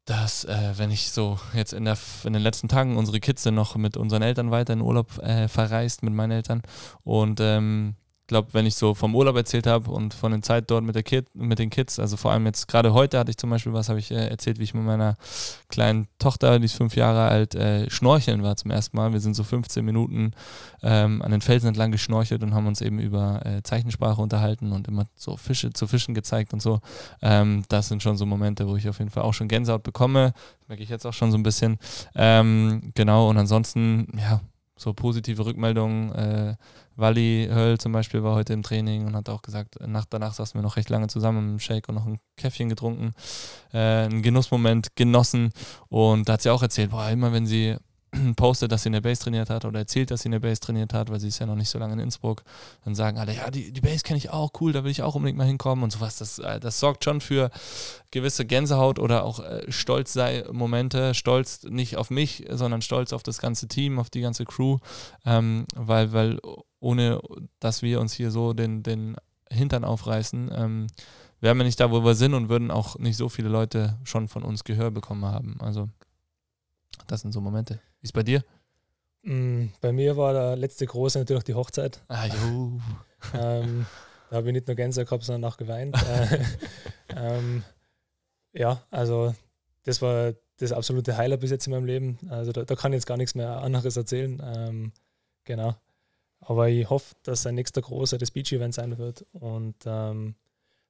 [0.10, 3.54] dass äh, wenn ich so jetzt in, der, in den letzten Tagen unsere Kids sind
[3.54, 6.64] noch mit unseren Eltern weiter in Urlaub äh, verreist, mit meinen Eltern
[7.04, 7.96] und ähm,
[8.30, 11.04] glaube, wenn ich so vom Urlaub erzählt habe und von der Zeit dort mit, der
[11.04, 13.90] Kid, mit den Kids, also vor allem jetzt gerade heute hatte ich zum Beispiel was,
[13.90, 15.18] habe ich äh, erzählt, wie ich mit meiner
[15.68, 19.12] kleinen Tochter, die ist fünf Jahre alt, äh, schnorcheln war zum ersten Mal.
[19.12, 20.32] Wir sind so 15 Minuten
[20.84, 24.88] ähm, an den Felsen entlang geschnorchelt und haben uns eben über äh, Zeichensprache unterhalten und
[24.88, 26.80] immer so Fische zu Fischen gezeigt und so.
[27.22, 30.34] Ähm, das sind schon so Momente, wo ich auf jeden Fall auch schon Gänsehaut bekomme.
[30.60, 31.80] Das merke ich jetzt auch schon so ein bisschen.
[32.16, 34.40] Ähm, genau, und ansonsten, ja,
[34.80, 36.12] so positive Rückmeldungen.
[36.14, 36.56] Äh,
[36.96, 40.60] Wally Höll zum Beispiel war heute im Training und hat auch gesagt, nach, danach saßen
[40.60, 43.14] wir noch recht lange zusammen im Shake und noch ein Käffchen getrunken,
[43.74, 45.52] äh, einen Genussmoment genossen.
[45.90, 47.78] Und da hat sie auch erzählt, boah, immer wenn sie
[48.36, 50.60] postet, dass sie in der Base trainiert hat oder erzählt, dass sie in der Base
[50.60, 52.44] trainiert hat, weil sie ist ja noch nicht so lange in Innsbruck,
[52.84, 55.16] dann sagen alle, ja, die, die Base kenne ich auch, cool, da will ich auch
[55.16, 56.18] unbedingt mal hinkommen und sowas.
[56.18, 57.50] Das, äh, das sorgt schon für
[58.12, 63.24] gewisse Gänsehaut oder auch äh, stolz sei Momente, stolz nicht auf mich, sondern stolz auf
[63.24, 64.78] das ganze Team, auf die ganze Crew,
[65.26, 66.40] ähm, weil, weil
[66.80, 67.22] ohne
[67.60, 69.18] dass wir uns hier so den, den
[69.52, 70.88] Hintern aufreißen, ähm,
[71.42, 74.28] wären wir nicht da, wo wir sind und würden auch nicht so viele Leute schon
[74.28, 75.58] von uns Gehör bekommen haben.
[75.60, 75.90] Also
[77.08, 77.80] das sind so Momente.
[78.02, 78.44] Wie ist bei dir?
[79.24, 82.02] Mm, bei mir war der letzte große natürlich die Hochzeit.
[82.08, 82.80] Ah, jo.
[83.34, 83.86] ähm,
[84.30, 85.96] da habe ich nicht nur Gänse gehabt, sondern auch geweint.
[87.12, 87.64] Äh, ähm,
[88.54, 89.34] ja, also
[89.84, 92.20] das war das absolute Highlight bis jetzt in meinem Leben.
[92.30, 94.42] Also da, da kann ich jetzt gar nichts mehr anderes erzählen.
[94.44, 94.92] Ähm,
[95.44, 95.76] genau.
[96.40, 99.26] Aber ich hoffe, dass ein nächster großer das Beach-Event sein wird.
[99.34, 100.36] Und ähm,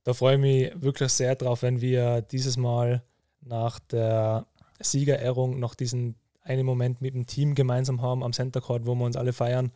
[0.04, 3.04] da freue ich mich wirklich sehr drauf, wenn wir dieses Mal
[3.42, 4.46] nach der
[4.80, 9.06] Siegerehrung noch diesen einen Moment mit dem Team gemeinsam haben am Center Court, wo wir
[9.06, 9.72] uns alle feiern,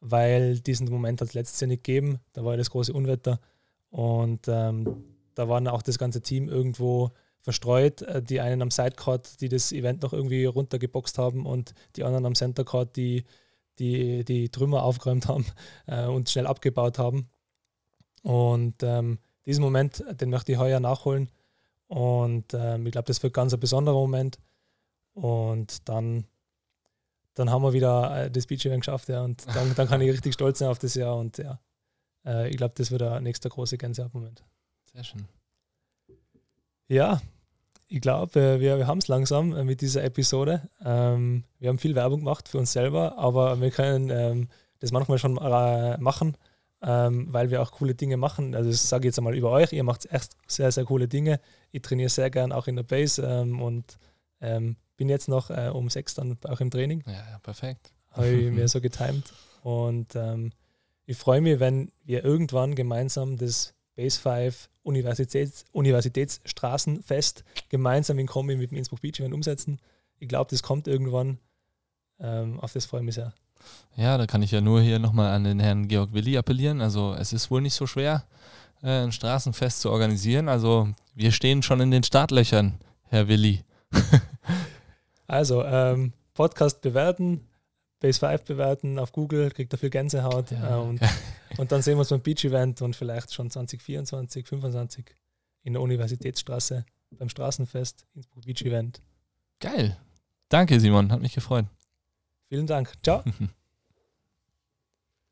[0.00, 2.20] weil diesen Moment hat es letztes Jahr nicht gegeben.
[2.32, 3.40] Da war ja das große Unwetter
[3.90, 8.02] und ähm, da war auch das ganze Team irgendwo verstreut.
[8.02, 12.26] Äh, die einen am Sidecourt, die das Event noch irgendwie runtergeboxt haben und die anderen
[12.26, 13.24] am Center Court, die
[13.78, 15.46] die, die Trümmer aufgeräumt haben
[15.86, 17.28] äh, und schnell abgebaut haben.
[18.22, 21.30] Und ähm, diesen Moment, den möchte ich heuer nachholen.
[21.88, 24.38] Und ähm, ich glaube, das wird ganz ein besonderer Moment.
[25.12, 26.24] Und dann,
[27.34, 29.22] dann haben wir wieder äh, das Beach Event geschafft, ja.
[29.22, 31.16] Und dann, dann kann ich richtig stolz sein auf das Jahr.
[31.16, 31.60] Und ja,
[32.24, 34.42] äh, ich glaube, das wird der nächste große Gänsehaut-Moment.
[34.92, 35.24] Sehr schön.
[36.88, 37.20] Ja,
[37.88, 40.68] ich glaube, äh, wir, wir haben es langsam äh, mit dieser Episode.
[40.84, 44.48] Ähm, wir haben viel Werbung gemacht für uns selber, aber wir können ähm,
[44.80, 46.36] das manchmal schon äh, machen,
[46.86, 48.54] ähm, weil wir auch coole Dinge machen.
[48.54, 51.40] Also das sage ich jetzt einmal über euch, ihr macht echt sehr, sehr coole Dinge.
[51.72, 53.98] Ich trainiere sehr gern auch in der Base ähm, und
[54.40, 57.02] ähm, bin jetzt noch äh, um sechs dann auch im Training.
[57.06, 57.92] Ja, perfekt.
[58.10, 59.32] Habe ich mir so getimt.
[59.62, 60.52] Und ähm,
[61.06, 68.56] ich freue mich, wenn wir irgendwann gemeinsam das Base 5 Universitäts Universitätsstraßenfest gemeinsam in Kombi
[68.56, 69.80] mit dem Innsbruck Beach Event umsetzen.
[70.18, 71.38] Ich glaube, das kommt irgendwann.
[72.20, 73.32] Ähm, auf das freue ich mich sehr.
[73.96, 76.80] Ja, da kann ich ja nur hier nochmal an den Herrn Georg Willi appellieren.
[76.80, 78.24] Also es ist wohl nicht so schwer,
[78.82, 80.48] äh, ein Straßenfest zu organisieren.
[80.48, 83.64] Also wir stehen schon in den Startlöchern, Herr Willi.
[85.26, 87.46] also ähm, Podcast bewerten,
[88.00, 90.50] Base 5 bewerten auf Google, kriegt dafür Gänsehaut.
[90.50, 91.00] Ja, äh, und,
[91.58, 95.14] und, dann sehen wir uns beim Beach-Event und vielleicht schon 2024, 2025
[95.62, 99.00] in der Universitätsstraße beim Straßenfest, Innsbruck Beach-Event.
[99.60, 99.96] Geil.
[100.48, 101.10] Danke, Simon.
[101.12, 101.66] Hat mich gefreut.
[102.54, 102.92] Vielen Dank.
[103.02, 103.24] Ciao.